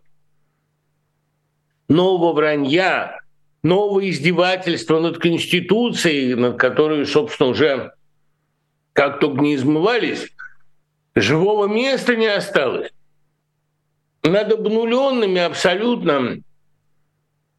нового 1.87 2.33
вранья, 2.33 3.19
новые 3.63 4.11
издевательства 4.11 4.99
над 4.99 5.17
Конституцией, 5.17 6.35
над 6.35 6.57
которой, 6.57 7.05
собственно, 7.05 7.49
уже 7.49 7.93
как 8.91 9.19
только 9.19 9.41
не 9.41 9.55
измывались, 9.55 10.29
живого 11.15 11.67
места 11.67 12.15
не 12.15 12.27
осталось. 12.27 12.91
Над 14.23 14.53
обнуленными 14.53 15.41
абсолютно 15.41 16.37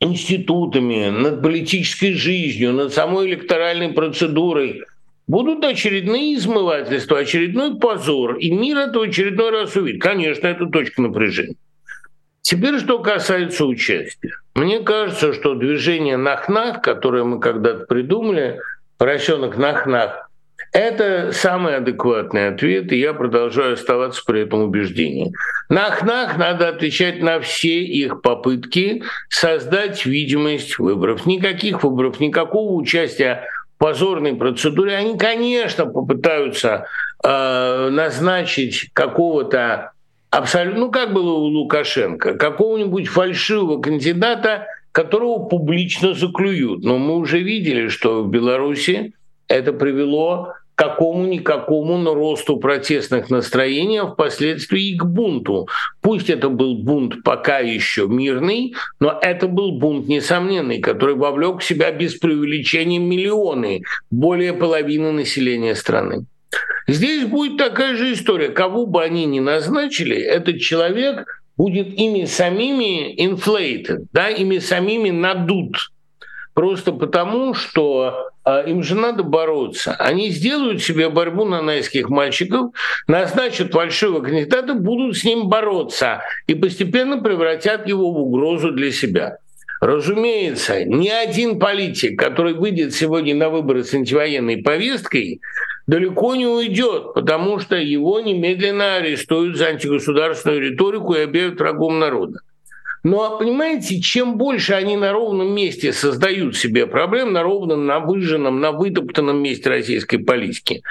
институтами, 0.01 1.11
над 1.11 1.43
политической 1.43 2.13
жизнью, 2.13 2.73
над 2.73 2.93
самой 2.93 3.27
электоральной 3.27 3.93
процедурой 3.93 4.83
будут 5.27 5.65
очередные 5.65 6.35
измывательства, 6.37 7.19
очередной 7.19 7.79
позор, 7.79 8.37
и 8.37 8.51
мир 8.51 8.79
это 8.79 8.99
в 8.99 9.03
очередной 9.03 9.51
раз 9.51 9.75
увидит. 9.77 10.03
Конечно, 10.03 10.47
это 10.47 10.67
точка 10.67 11.03
напряжения. 11.03 11.57
Теперь, 12.43 12.79
что 12.79 12.99
касается 12.99 13.65
участия. 13.65 14.35
Мне 14.55 14.81
кажется, 14.81 15.33
что 15.33 15.55
движение 15.55 16.17
Нахнах, 16.17 16.81
которое 16.81 17.25
мы 17.25 17.41
когда-то 17.41 17.87
придумали, 17.87 18.61
поросенок 18.99 19.57
Нахнах, 19.57 20.31
это 20.73 21.31
самый 21.33 21.77
адекватный 21.77 22.49
ответ, 22.49 22.91
и 22.93 22.99
я 22.99 23.15
продолжаю 23.15 23.75
оставаться 23.75 24.23
при 24.27 24.43
этом 24.43 24.63
убеждении. 24.63 25.33
Нахнах 25.69 26.37
надо 26.37 26.69
отвечать 26.69 27.23
на 27.23 27.41
все 27.41 27.83
их 27.83 28.23
попытки 28.23 29.03
создать 29.29 30.05
видимость 30.05 30.79
выборов. 30.79 31.27
Никаких 31.27 31.83
выборов, 31.83 32.21
никакого 32.21 32.73
участия 32.73 33.47
в 33.75 33.79
позорной 33.79 34.35
процедуре. 34.35 34.97
Они, 34.97 35.17
конечно, 35.17 35.87
попытаются 35.87 36.87
э, 37.23 37.89
назначить 37.91 38.91
какого-то 38.93 39.94
абсолютно, 40.37 40.81
ну 40.81 40.91
как 40.91 41.13
было 41.13 41.33
у 41.33 41.45
Лукашенко, 41.45 42.35
какого-нибудь 42.35 43.09
фальшивого 43.09 43.81
кандидата, 43.81 44.67
которого 44.93 45.49
публично 45.49 46.15
заклюют. 46.15 46.85
Но 46.85 46.99
мы 46.99 47.17
уже 47.17 47.41
видели, 47.41 47.89
что 47.89 48.23
в 48.23 48.31
Беларуси 48.31 49.15
это 49.49 49.73
привело 49.73 50.55
к 50.75 50.79
какому-никакому 50.79 51.99
но 51.99 52.15
росту 52.15 52.57
протестных 52.57 53.31
настроений, 53.31 53.99
а 53.99 54.07
впоследствии 54.07 54.91
и 54.91 54.97
к 54.97 55.05
бунту. 55.05 55.69
Пусть 56.01 56.29
это 56.31 56.49
был 56.49 56.79
бунт 56.79 57.23
пока 57.23 57.61
еще 57.61 58.09
мирный, 58.09 58.75
но 58.99 59.17
это 59.23 59.47
был 59.47 59.79
бунт 59.79 60.09
несомненный, 60.09 60.81
который 60.81 61.15
вовлек 61.15 61.61
в 61.61 61.65
себя 61.65 61.93
без 61.93 62.17
преувеличения 62.17 62.99
миллионы, 62.99 63.83
более 64.11 64.53
половины 64.53 65.13
населения 65.13 65.77
страны. 65.77 66.25
Здесь 66.87 67.25
будет 67.25 67.57
такая 67.57 67.97
же 67.97 68.13
история. 68.13 68.49
Кого 68.49 68.87
бы 68.87 69.03
они 69.03 69.25
ни 69.27 69.41
назначили, 69.41 70.17
этот 70.17 70.61
человек 70.61 71.43
будет 71.57 71.99
ими 71.99 72.25
самими 72.25 73.15
inflated, 73.17 74.07
да, 74.13 74.29
ими 74.29 74.59
самими 74.59 75.11
надут. 75.11 75.77
Просто 76.53 76.93
потому, 76.93 77.55
что 77.55 78.31
э, 78.45 78.71
им 78.71 78.83
же 78.83 78.95
надо 78.95 79.25
бороться. 79.25 79.95
Они 79.99 80.29
сделают 80.29 80.83
себе 80.83 81.09
борьбу 81.09 81.45
на 81.45 81.63
найских 81.63 82.09
мальчиков, 82.11 82.73
назначат 83.09 83.73
фальшивого 83.73 84.23
кандидата, 84.23 84.75
будут 84.75 85.17
с 85.17 85.25
ним 85.25 85.49
бороться 85.49 86.23
и 86.47 86.55
постепенно 86.55 87.21
превратят 87.21 87.89
его 87.89 88.13
в 88.13 88.19
угрозу 88.19 88.71
для 88.71 88.93
себя. 88.93 89.39
Разумеется, 89.81 90.85
ни 90.85 91.09
один 91.09 91.59
политик, 91.59 92.19
который 92.19 92.55
выйдет 92.55 92.95
сегодня 92.95 93.35
на 93.35 93.51
выборы 93.51 93.83
с 93.83 93.93
антивоенной 93.93 94.59
повесткой, 94.59 95.41
далеко 95.87 96.35
не 96.35 96.47
уйдет, 96.47 97.15
потому 97.15 97.59
что 97.59 97.77
его 97.77 98.21
немедленно 98.21 98.97
арестуют 98.97 99.57
за 99.57 99.67
антигосударственную 99.67 100.61
риторику 100.61 101.15
и 101.15 101.21
объявят 101.21 101.59
врагом 101.59 101.99
народа. 101.99 102.41
Но, 103.03 103.37
понимаете, 103.39 104.01
чем 104.01 104.39
больше 104.39 104.73
они 104.73 104.97
на 104.97 105.13
ровном 105.13 105.55
месте 105.55 105.93
создают 105.93 106.57
себе 106.57 106.87
проблем, 106.87 107.35
на 107.35 107.43
ровном, 107.43 107.87
на 107.87 108.01
выжженном, 108.01 108.61
на 108.61 108.73
вытоптанном 108.73 109.43
месте 109.43 109.69
российской 109.69 110.17
политики, 110.17 110.83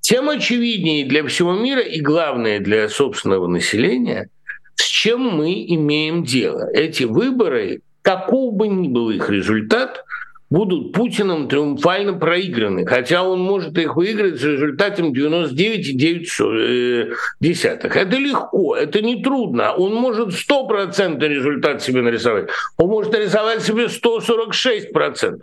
тем 0.00 0.28
очевиднее 0.28 1.04
для 1.04 1.26
всего 1.26 1.52
мира 1.52 1.80
и, 1.80 2.00
главное, 2.00 2.60
для 2.60 2.88
собственного 2.88 3.48
населения, 3.48 4.30
с 4.76 4.84
чем 4.84 5.20
мы 5.20 5.64
имеем 5.66 6.22
дело. 6.22 6.70
Эти 6.72 7.02
выборы, 7.02 7.80
каков 8.02 8.54
бы 8.54 8.68
ни 8.68 8.86
был 8.86 9.10
их 9.10 9.28
результат– 9.28 10.04
будут 10.50 10.92
Путиным 10.92 11.48
триумфально 11.48 12.12
проиграны, 12.14 12.86
хотя 12.86 13.22
он 13.22 13.40
может 13.40 13.76
их 13.78 13.96
выиграть 13.96 14.40
с 14.40 14.44
результатом 14.44 15.12
99,9. 15.12 17.12
Это 17.40 18.16
легко, 18.16 18.76
это 18.76 19.02
не 19.02 19.22
трудно. 19.22 19.74
Он 19.74 19.94
может 19.94 20.28
100% 20.28 21.26
результат 21.26 21.82
себе 21.82 22.02
нарисовать. 22.02 22.48
Он 22.76 22.88
может 22.88 23.12
нарисовать 23.12 23.62
себе 23.62 23.86
146%. 23.86 25.40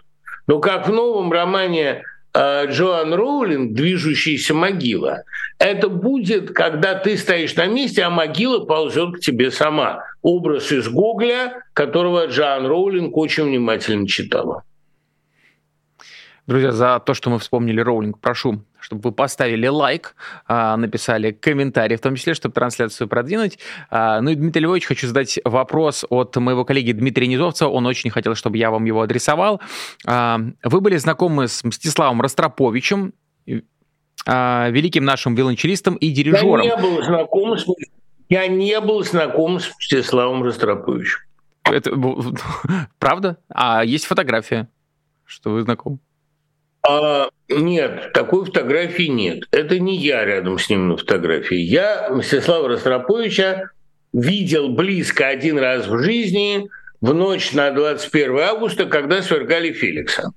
Но 0.47 0.59
как 0.59 0.87
в 0.87 0.93
новом 0.93 1.31
романе 1.31 2.03
э, 2.33 2.71
Джоан 2.71 3.13
Роулинг 3.13 3.73
«Движущаяся 3.73 4.53
могила». 4.53 5.23
Это 5.57 5.89
будет, 5.89 6.51
когда 6.51 6.95
ты 6.95 7.17
стоишь 7.17 7.55
на 7.55 7.65
месте, 7.65 8.03
а 8.03 8.09
могила 8.09 8.65
ползет 8.65 9.15
к 9.15 9.21
тебе 9.21 9.51
сама. 9.51 10.03
Образ 10.21 10.71
из 10.71 10.87
Гогля, 10.87 11.63
которого 11.73 12.27
Джоан 12.27 12.67
Роулинг 12.67 13.17
очень 13.17 13.45
внимательно 13.45 14.07
читала. 14.07 14.63
Друзья, 16.47 16.71
за 16.71 16.99
то, 16.99 17.15
что 17.15 17.31
мы 17.31 17.39
вспомнили 17.39 17.79
роулинг, 17.79 18.19
прошу, 18.19 18.63
чтобы 18.79 19.01
вы 19.01 19.11
поставили 19.11 19.65
лайк, 19.65 20.15
а, 20.47 20.77
написали 20.77 21.31
комментарий, 21.31 21.95
в 21.95 22.01
том 22.01 22.15
числе, 22.15 22.35
чтобы 22.35 22.53
трансляцию 22.53 23.07
продвинуть. 23.07 23.57
А, 23.89 24.21
ну 24.21 24.29
и, 24.29 24.35
Дмитрий 24.35 24.61
Львович, 24.61 24.85
хочу 24.85 25.07
задать 25.07 25.39
вопрос 25.43 26.05
от 26.07 26.35
моего 26.35 26.63
коллеги 26.63 26.91
Дмитрия 26.91 27.25
Низовцева. 27.25 27.69
Он 27.69 27.87
очень 27.87 28.11
хотел, 28.11 28.35
чтобы 28.35 28.57
я 28.57 28.69
вам 28.69 28.85
его 28.85 29.01
адресовал. 29.01 29.59
А, 30.05 30.39
вы 30.63 30.81
были 30.81 30.97
знакомы 30.97 31.47
с 31.47 31.63
Мстиславом 31.63 32.21
Ростроповичем, 32.21 33.13
великим 34.27 35.03
нашим 35.03 35.35
виолончелистом 35.35 35.95
и 35.95 36.09
дирижером. 36.09 36.61
Я 36.61 36.75
не 36.75 36.81
был 36.81 37.03
знаком 37.03 37.57
с, 37.57 37.65
я 38.29 38.47
не 38.47 38.79
был 38.81 39.03
знаком 39.03 39.59
с 39.59 39.69
Мстиславом 39.79 40.43
Ростроповичем. 40.43 41.19
Это 41.63 41.91
правда? 42.99 43.37
А 43.49 43.83
есть 43.83 44.05
фотография, 44.05 44.67
что 45.25 45.51
вы 45.51 45.63
знакомы? 45.63 45.99
А, 46.87 47.29
нет, 47.49 48.11
такой 48.13 48.45
фотографии 48.45 49.07
нет. 49.07 49.43
Это 49.51 49.79
не 49.79 49.97
я 49.97 50.23
рядом 50.23 50.59
с 50.59 50.69
ним 50.69 50.89
на 50.89 50.97
фотографии. 50.97 51.57
Я 51.57 52.09
Мстислава 52.11 52.69
Ростроповича 52.69 53.71
видел 54.13 54.69
близко 54.69 55.27
один 55.27 55.57
раз 55.57 55.87
в 55.87 55.97
жизни 55.99 56.69
в 57.01 57.13
ночь 57.13 57.53
на 57.53 57.71
21 57.71 58.39
августа, 58.39 58.85
когда 58.85 59.21
свергали 59.21 59.71
Феликса. 59.71 60.31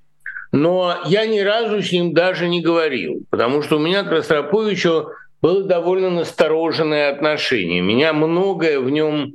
Но 0.50 0.96
я 1.04 1.26
ни 1.26 1.40
разу 1.40 1.82
с 1.82 1.92
ним 1.92 2.14
даже 2.14 2.48
не 2.48 2.62
говорил, 2.62 3.22
потому 3.30 3.62
что 3.62 3.76
у 3.76 3.80
меня 3.80 4.02
к 4.02 4.10
Ростроповичу 4.10 5.10
было 5.42 5.62
довольно 5.64 6.10
настороженное 6.10 7.10
отношение. 7.10 7.82
Меня 7.82 8.12
многое 8.12 8.80
в 8.80 8.90
нем 8.90 9.34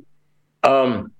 эм, 0.62 1.12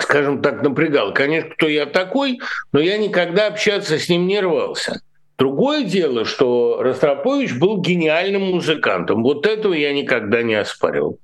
скажем 0.00 0.42
так, 0.42 0.62
напрягал. 0.62 1.12
Конечно, 1.14 1.50
кто 1.50 1.68
я 1.68 1.86
такой, 1.86 2.38
но 2.72 2.80
я 2.80 2.98
никогда 2.98 3.48
общаться 3.48 3.98
с 3.98 4.08
ним 4.08 4.26
не 4.26 4.40
рвался. 4.40 5.00
Другое 5.38 5.84
дело, 5.84 6.24
что 6.24 6.82
Ростропович 6.82 7.58
был 7.58 7.80
гениальным 7.80 8.42
музыкантом. 8.42 9.22
Вот 9.22 9.46
этого 9.46 9.74
я 9.74 9.92
никогда 9.92 10.42
не 10.42 10.54
оспаривал. 10.54 11.18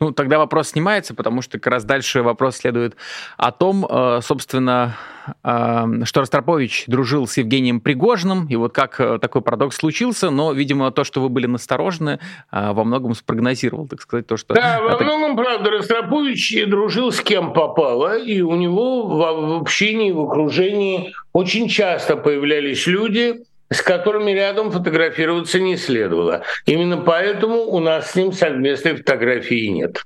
Ну, 0.00 0.12
тогда 0.12 0.38
вопрос 0.38 0.68
снимается, 0.68 1.14
потому 1.14 1.42
что 1.42 1.58
как 1.58 1.72
раз 1.72 1.84
дальше 1.84 2.22
вопрос 2.22 2.56
следует 2.56 2.96
о 3.36 3.50
том, 3.50 3.84
э, 3.84 4.20
собственно, 4.22 4.96
э, 5.42 5.86
что 6.04 6.20
Ростропович 6.20 6.84
дружил 6.86 7.26
с 7.26 7.36
Евгением 7.36 7.80
Пригожиным, 7.80 8.46
и 8.48 8.54
вот 8.54 8.72
как 8.72 9.00
э, 9.00 9.18
такой 9.18 9.42
парадокс 9.42 9.76
случился, 9.76 10.30
но, 10.30 10.52
видимо, 10.52 10.92
то, 10.92 11.02
что 11.02 11.20
вы 11.20 11.28
были 11.28 11.46
насторожены, 11.46 12.20
во 12.52 12.84
многом 12.84 13.14
спрогнозировал, 13.14 13.88
так 13.88 14.00
сказать, 14.00 14.26
то, 14.26 14.36
что... 14.36 14.54
Да, 14.54 14.80
во 14.80 14.98
многом, 14.98 15.36
правда, 15.36 15.70
Ростропович 15.70 16.66
дружил 16.68 17.10
с 17.10 17.20
кем 17.20 17.52
попало, 17.52 18.16
и 18.18 18.40
у 18.40 18.54
него 18.54 19.06
в 19.06 19.60
общении, 19.60 20.12
в 20.12 20.20
окружении 20.20 21.12
очень 21.32 21.68
часто 21.68 22.16
появлялись 22.16 22.86
люди, 22.86 23.44
с 23.70 23.82
которыми 23.82 24.30
рядом 24.30 24.70
фотографироваться 24.70 25.60
не 25.60 25.76
следовало. 25.76 26.42
Именно 26.66 26.98
поэтому 26.98 27.62
у 27.62 27.80
нас 27.80 28.12
с 28.12 28.14
ним 28.14 28.32
совместной 28.32 28.96
фотографии 28.96 29.66
нет. 29.66 30.02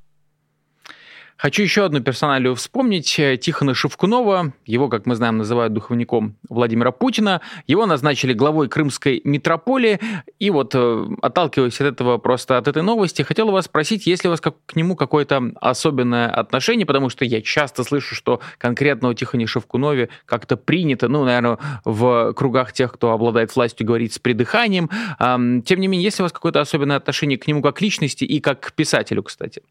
Хочу 1.43 1.65
еще 1.65 1.85
одну 1.85 1.99
персоналию 1.99 2.55
вспомнить. 2.55 3.21
Тихона 3.41 3.75
Шевкунова. 3.75 4.53
Его, 4.65 4.89
как 4.89 5.07
мы 5.07 5.17
знаем, 5.17 5.39
называют 5.39 5.73
духовником 5.73 6.37
Владимира 6.49 6.93
Путина. 6.93 7.41
Его 7.67 7.85
назначили 7.85 8.33
главой 8.33 8.69
Крымской 8.69 9.21
метрополии. 9.25 9.99
И 10.39 10.51
вот, 10.51 10.73
э, 10.77 11.07
отталкиваясь 11.21 11.81
от 11.81 11.89
этого, 11.89 12.19
просто 12.19 12.59
от 12.59 12.69
этой 12.69 12.85
новости, 12.85 13.23
хотел 13.23 13.51
вас 13.51 13.65
спросить, 13.65 14.07
есть 14.07 14.23
ли 14.23 14.29
у 14.29 14.31
вас 14.31 14.41
к 14.41 14.77
нему 14.77 14.95
какое-то 14.95 15.51
особенное 15.61 16.31
отношение, 16.31 16.87
потому 16.87 17.09
что 17.11 17.25
я 17.25 17.43
часто 17.43 17.83
слышу, 17.83 18.15
что 18.15 18.41
конкретно 18.59 19.09
о 19.09 19.15
Тихоне 19.15 19.49
Шевкунове 19.49 20.11
как-то 20.27 20.57
принято, 20.57 21.09
ну, 21.09 21.25
наверное, 21.25 21.59
в 21.85 22.35
кругах 22.35 22.73
тех, 22.73 22.93
кто 22.93 23.11
обладает 23.11 23.53
властью, 23.57 23.85
говорить 23.85 24.13
с 24.13 24.21
придыханием. 24.21 24.89
Тем 25.19 25.81
не 25.81 25.89
менее, 25.89 26.05
есть 26.05 26.21
ли 26.21 26.23
у 26.23 26.27
вас 26.27 26.33
какое-то 26.33 26.61
особенное 26.61 26.99
отношение 26.99 27.37
к 27.37 27.49
нему 27.49 27.63
как 27.63 27.81
личности 27.81 28.25
и 28.25 28.39
как 28.39 28.61
к 28.61 28.73
писателю, 28.75 29.25
кстати? 29.25 29.63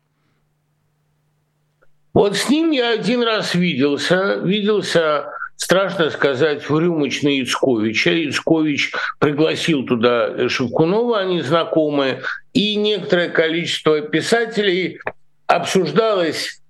Вот 2.14 2.36
с 2.36 2.49
ним 2.49 2.72
я 2.72 2.91
один 2.91 3.24
раз 3.24 3.55
виделся, 3.55 4.36
виделся, 4.43 5.26
страшно 5.55 6.09
сказать, 6.09 6.70
в 6.70 6.78
рюмочной 6.78 7.38
Яцковича. 7.38 8.12
Яцкович 8.12 8.93
пригласил 9.20 9.84
туда 9.86 10.49
Шевкунова, 10.49 11.20
они 11.20 11.41
знакомые, 11.41 12.22
и 12.53 12.76
некоторое 12.76 13.30
количество 13.30 14.01
писателей 14.01 14.99
обсуждалось 15.47 16.61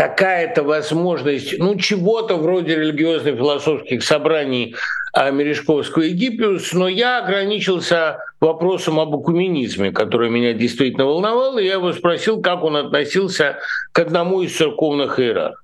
какая-то 0.00 0.62
возможность, 0.62 1.58
ну, 1.58 1.76
чего-то 1.76 2.36
вроде 2.36 2.74
религиозно-философских 2.76 4.02
собраний 4.02 4.74
Мережковского 5.14 6.04
Египиус, 6.04 6.72
но 6.72 6.88
я 6.88 7.18
ограничился 7.18 8.16
вопросом 8.40 8.98
об 8.98 9.14
экуменизме, 9.20 9.92
который 9.92 10.30
меня 10.30 10.54
действительно 10.54 11.04
волновал, 11.04 11.58
и 11.58 11.66
я 11.66 11.74
его 11.74 11.92
спросил, 11.92 12.40
как 12.40 12.64
он 12.64 12.76
относился 12.76 13.58
к 13.92 13.98
одному 13.98 14.40
из 14.40 14.56
церковных 14.56 15.20
иерархов. 15.20 15.62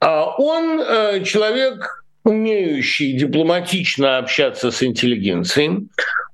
А 0.00 0.34
он 0.38 0.80
э, 0.80 1.22
человек, 1.22 2.04
умеющий 2.24 3.12
дипломатично 3.12 4.18
общаться 4.18 4.72
с 4.72 4.82
интеллигенцией. 4.82 5.86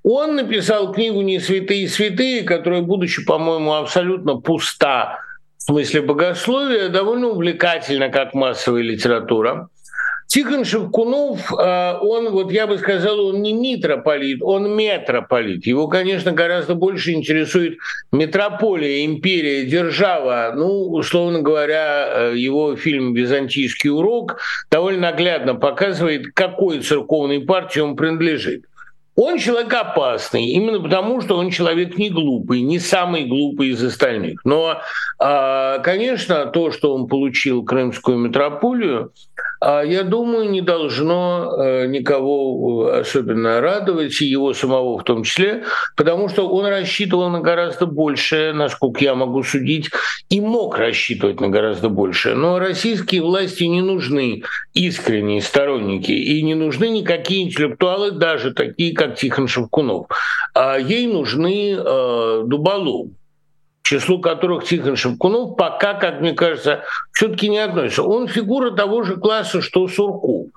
Он 0.03 0.37
написал 0.37 0.95
книгу 0.95 1.21
«Не 1.21 1.41
святые 1.41 1.89
святые», 1.89 2.43
которая, 2.43 2.81
будучи, 2.81 3.23
по-моему, 3.23 3.75
абсолютно 3.75 4.37
пуста 4.37 5.19
смысле 5.69 6.01
богословия 6.01 6.89
довольно 6.89 7.29
увлекательно, 7.29 8.09
как 8.09 8.33
массовая 8.33 8.83
литература. 8.83 9.69
Тихон 10.27 10.65
Шевкунов, 10.65 11.53
э, 11.53 11.99
он, 12.01 12.31
вот 12.31 12.53
я 12.53 12.67
бы 12.67 12.77
сказал, 12.79 13.19
он 13.19 13.41
не 13.41 13.55
митрополит, 13.55 14.43
он 14.43 14.75
метрополит. 14.75 15.67
Его, 15.67 15.89
конечно, 15.89 16.33
гораздо 16.33 16.75
больше 16.75 17.13
интересует 17.13 17.79
метрополия, 18.13 19.07
империя, 19.07 19.65
держава. 19.65 20.53
Ну, 20.55 20.91
условно 20.91 21.41
говоря, 21.41 22.09
э, 22.09 22.35
его 22.37 22.77
фильм 22.77 23.15
«Византийский 23.15 23.91
урок» 23.91 24.39
довольно 24.71 25.11
наглядно 25.11 25.55
показывает, 25.55 26.27
какой 26.35 26.81
церковной 26.81 27.41
партии 27.41 27.81
он 27.81 27.97
принадлежит. 27.97 28.68
Он 29.21 29.37
человек 29.37 29.75
опасный, 29.75 30.47
именно 30.47 30.81
потому, 30.81 31.21
что 31.21 31.37
он 31.39 31.51
человек 31.51 31.99
не 31.99 32.09
глупый, 32.09 32.61
не 32.61 32.79
самый 32.79 33.25
глупый 33.25 33.71
из 33.71 33.83
остальных. 33.83 34.41
Но, 34.45 34.81
а, 35.19 35.81
конечно, 35.81 36.47
то, 36.47 36.71
что 36.71 36.95
он 36.95 37.09
получил 37.09 37.65
Крымскую 37.65 38.17
метрополию, 38.17 39.13
я 39.61 40.05
думаю, 40.05 40.51
не 40.51 40.61
должно 40.61 41.53
э, 41.59 41.87
никого 41.87 42.91
э, 42.91 43.01
особенно 43.01 43.61
радовать, 43.61 44.21
и 44.21 44.27
его 44.27 44.55
самого 44.55 44.99
в 44.99 45.05
том 45.05 45.25
числе, 45.25 45.65
потому 45.97 46.29
что 46.29 46.49
он 46.49 46.67
рассчитывал 46.67 47.29
на 47.29 47.41
гораздо 47.41 47.87
большее, 47.87 48.53
насколько 48.53 49.03
я 49.03 49.15
могу 49.15 49.43
судить, 49.43 49.91
и 50.31 50.41
мог 50.41 50.79
рассчитывать 50.79 51.41
на 51.41 51.49
гораздо 51.49 51.89
большее. 51.89 52.37
Но 52.37 52.59
российские 52.59 53.23
власти 53.23 53.65
не 53.65 53.83
нужны 53.83 54.43
искренние 54.75 55.43
сторонники, 55.43 56.13
и 56.13 56.41
не 56.43 56.55
нужны 56.55 56.89
никакие 56.89 57.43
интеллектуалы, 57.43 58.13
даже 58.13 58.53
такие, 58.53 58.95
как 58.95 59.17
Тихон 59.17 59.49
Шевкунов. 59.49 60.07
А 60.55 60.79
ей 60.79 61.07
нужны 61.07 61.77
э, 61.77 62.43
дуболомы 62.47 63.18
числу 63.89 64.21
которых 64.21 64.65
Тихон 64.65 64.97
Шевкунов 64.97 65.57
пока, 65.57 65.95
как 65.95 66.21
мне 66.21 66.33
кажется, 66.33 66.85
все-таки 67.13 67.49
не 67.49 67.59
относится. 67.59 68.03
Он 68.03 68.29
фигура 68.29 68.71
того 68.71 69.03
же 69.03 69.17
класса, 69.17 69.63
что 69.63 69.89
Сурков. 69.89 70.49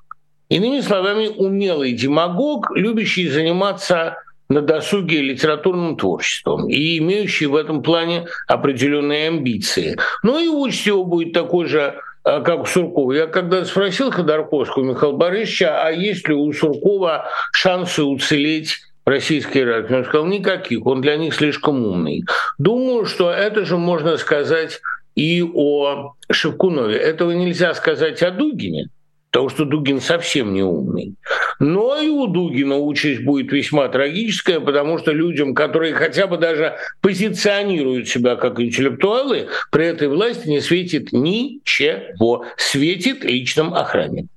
Иными 0.50 0.82
словами, 0.82 1.28
умелый 1.28 1.94
демагог, 1.94 2.72
любящий 2.76 3.30
заниматься 3.30 4.18
на 4.50 4.62
досуге 4.62 5.22
литературным 5.22 5.96
творчеством 5.96 6.68
и 6.68 6.98
имеющий 6.98 7.46
в 7.46 7.56
этом 7.56 7.82
плане 7.82 8.26
определенные 8.50 9.30
амбиции. 9.30 9.98
Ну 10.24 10.38
и 10.38 10.50
участь 10.50 10.86
его 10.86 11.06
будет 11.06 11.32
такой 11.32 11.68
же 11.68 11.96
а, 12.26 12.42
как 12.42 12.64
у 12.64 12.66
Суркова. 12.66 13.14
Я 13.14 13.28
когда 13.28 13.64
спросил 13.64 14.12
Ходорковского 14.12 14.84
Михаила 14.84 15.16
Борисовича, 15.16 15.82
а 15.86 15.90
есть 15.92 16.28
ли 16.28 16.34
у 16.34 16.52
Суркова 16.52 17.30
шансы 17.54 18.04
уцелеть 18.04 18.80
российской 19.06 19.64
радио. 19.64 19.98
Он 19.98 20.06
сказал, 20.06 20.28
никаких, 20.28 20.86
он 20.86 21.02
для 21.02 21.18
них 21.18 21.34
слишком 21.34 21.86
умный. 21.86 22.24
Думаю, 22.58 23.06
что 23.06 23.32
это 23.32 23.66
же 23.66 23.78
можно 23.78 24.18
сказать 24.18 24.82
и 25.16 25.44
о 25.44 26.14
Шевкунове. 26.32 26.98
Этого 26.98 27.32
нельзя 27.32 27.74
сказать 27.74 28.22
о 28.24 28.32
Дугине, 28.32 28.88
потому 29.32 29.50
что 29.50 29.66
Дугин 29.66 30.00
совсем 30.00 30.54
не 30.54 30.64
умный. 30.64 31.16
Но 31.60 32.00
и 32.02 32.08
у 32.08 32.28
Дугина 32.28 32.78
участь 32.78 33.24
будет 33.24 33.52
весьма 33.52 33.88
трагическая, 33.88 34.60
потому 34.60 34.98
что 34.98 35.12
людям, 35.12 35.54
которые 35.54 35.94
хотя 35.94 36.28
бы 36.28 36.38
даже 36.38 36.78
позиционируют 37.02 38.08
себя 38.08 38.36
как 38.36 38.60
интеллектуалы, 38.60 39.48
при 39.72 39.86
этой 39.86 40.08
власти 40.08 40.48
не 40.48 40.60
светит 40.60 41.12
ничего. 41.12 42.46
Светит 42.58 43.24
личным 43.24 43.74
охранникам. 43.74 44.30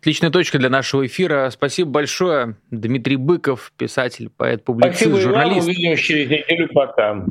Отличная 0.00 0.30
точка 0.30 0.58
для 0.58 0.70
нашего 0.70 1.06
эфира. 1.06 1.50
Спасибо 1.50 1.90
большое. 1.90 2.56
Дмитрий 2.70 3.16
Быков, 3.16 3.72
писатель, 3.76 4.30
поэт, 4.36 4.64
публицист, 4.64 5.00
Спасибо 5.00 5.20
журналист. 5.20 5.62
Спасибо, 5.62 5.78
увидимся 5.78 6.02
через 6.02 6.30
неделю. 6.30 6.68
Пока. 6.72 7.24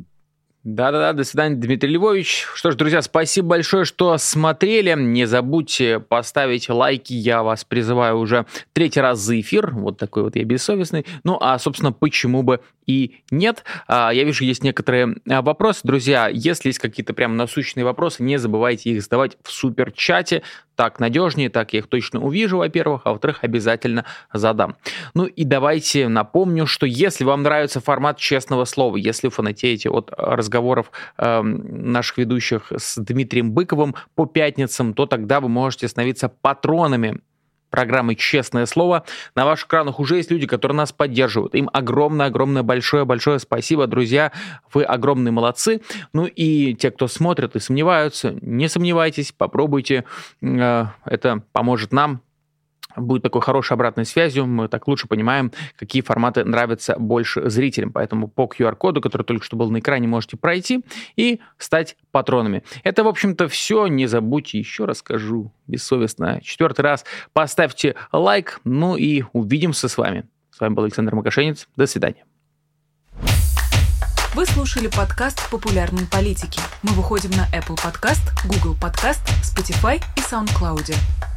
Да-да-да, 0.68 1.13
до 1.13 1.24
свидания, 1.24 1.55
Дмитрий 1.55 1.91
Львович. 1.91 2.45
Что 2.53 2.72
ж, 2.72 2.76
друзья, 2.76 3.01
спасибо 3.01 3.47
большое, 3.47 3.86
что 3.86 4.18
смотрели. 4.18 4.93
Не 4.97 5.26
забудьте 5.26 6.01
поставить 6.01 6.68
лайки, 6.68 7.13
я 7.13 7.41
вас 7.41 7.63
призываю 7.63 8.18
уже 8.18 8.45
третий 8.74 8.99
раз 8.99 9.20
за 9.20 9.39
эфир. 9.39 9.72
Вот 9.74 9.97
такой 9.97 10.24
вот 10.24 10.36
я 10.36 10.43
бессовестный. 10.43 11.05
Ну, 11.24 11.38
а, 11.39 11.57
собственно, 11.57 11.93
почему 11.93 12.43
бы 12.43 12.59
и 12.86 13.22
нет? 13.32 13.63
А, 13.88 14.11
я 14.11 14.26
вижу, 14.26 14.43
есть 14.43 14.61
некоторые 14.61 15.15
а, 15.30 15.41
вопросы. 15.41 15.80
Друзья, 15.84 16.28
если 16.28 16.68
есть 16.68 16.80
какие-то 16.80 17.13
прям 17.13 17.38
насущные 17.38 17.86
вопросы, 17.86 18.22
не 18.24 18.36
забывайте 18.36 18.89
их 18.89 19.01
задавать 19.01 19.38
в 19.43 19.51
супер-чате 19.51 20.43
так 20.78 20.99
надежнее, 20.99 21.49
так 21.49 21.73
я 21.73 21.80
их 21.80 21.88
точно 21.88 22.21
увижу, 22.21 22.59
во-первых, 22.59 23.01
а 23.03 23.11
во-вторых, 23.11 23.39
обязательно 23.41 24.05
задам. 24.32 24.75
Ну 25.15 25.25
и 25.25 25.43
давайте 25.43 26.07
напомню, 26.07 26.67
что 26.67 26.86
если 26.86 27.23
вам 27.23 27.41
нравится 27.41 27.82
формат 27.82 28.17
честного 28.17 28.63
слова, 28.65 28.95
если 28.95 29.28
фанатеете 29.30 29.89
от 29.89 30.11
разговоров 30.15 30.91
э, 31.17 31.41
наших 31.41 32.19
ведущих 32.19 32.71
с 32.78 32.97
Дмитрием 33.01 33.51
Быковым 33.51 33.95
по 34.15 34.28
пятницам, 34.28 34.93
то 34.93 35.07
тогда 35.07 35.41
вы 35.41 35.49
можете 35.49 35.88
становиться 35.88 36.30
патронами 36.30 37.21
программы 37.70 38.15
«Честное 38.15 38.65
слово». 38.65 39.03
На 39.36 39.45
ваших 39.45 39.68
экранах 39.68 39.99
уже 39.99 40.18
есть 40.18 40.32
люди, 40.32 40.47
которые 40.47 40.76
нас 40.76 40.91
поддерживают. 40.91 41.55
Им 41.55 41.70
огромное-огромное 41.74 42.63
большое-большое 42.63 43.39
спасибо, 43.39 43.88
друзья. 43.88 44.32
Вы 44.74 44.84
огромные 44.84 45.32
молодцы. 45.32 45.82
Ну 46.13 46.26
и 46.26 46.74
те, 46.76 46.91
кто 46.91 47.07
смотрят 47.07 47.55
и 47.55 47.59
сомневаются, 47.59 48.36
не 48.41 48.68
сомневайтесь, 48.68 49.32
попробуйте. 49.32 50.05
Э, 50.41 50.86
это 51.05 51.43
поможет 51.51 51.91
нам 51.91 52.22
будет 52.97 53.23
такой 53.23 53.41
хорошей 53.41 53.73
обратной 53.73 54.05
связью, 54.05 54.45
мы 54.45 54.67
так 54.67 54.87
лучше 54.87 55.07
понимаем, 55.07 55.51
какие 55.77 56.01
форматы 56.01 56.43
нравятся 56.43 56.95
больше 56.97 57.49
зрителям. 57.49 57.91
Поэтому 57.91 58.27
по 58.27 58.45
QR-коду, 58.45 59.01
который 59.01 59.23
только 59.23 59.45
что 59.45 59.55
был 59.55 59.69
на 59.71 59.79
экране, 59.79 60.07
можете 60.07 60.37
пройти 60.37 60.83
и 61.15 61.39
стать 61.57 61.97
патронами. 62.11 62.63
Это, 62.83 63.03
в 63.03 63.07
общем-то, 63.07 63.47
все. 63.47 63.87
Не 63.87 64.07
забудьте, 64.07 64.59
еще 64.59 64.85
раз 64.85 64.99
скажу, 64.99 65.51
бессовестно, 65.67 66.41
четвертый 66.43 66.81
раз, 66.81 67.05
поставьте 67.33 67.95
лайк, 68.11 68.59
ну 68.63 68.95
и 68.95 69.23
увидимся 69.33 69.87
с 69.87 69.97
вами. 69.97 70.25
С 70.51 70.59
вами 70.59 70.73
был 70.73 70.83
Александр 70.83 71.13
Макашенец. 71.13 71.67
До 71.75 71.85
свидания. 71.85 72.25
Вы 74.33 74.45
слушали 74.45 74.87
подкаст 74.87 75.49
«Популярные 75.49 76.05
политики». 76.05 76.59
Мы 76.83 76.91
выходим 76.91 77.31
на 77.31 77.47
Apple 77.57 77.75
Podcast, 77.75 78.21
Google 78.47 78.75
Podcast, 78.79 79.21
Spotify 79.41 79.97
и 80.15 80.19
SoundCloud. 80.19 81.36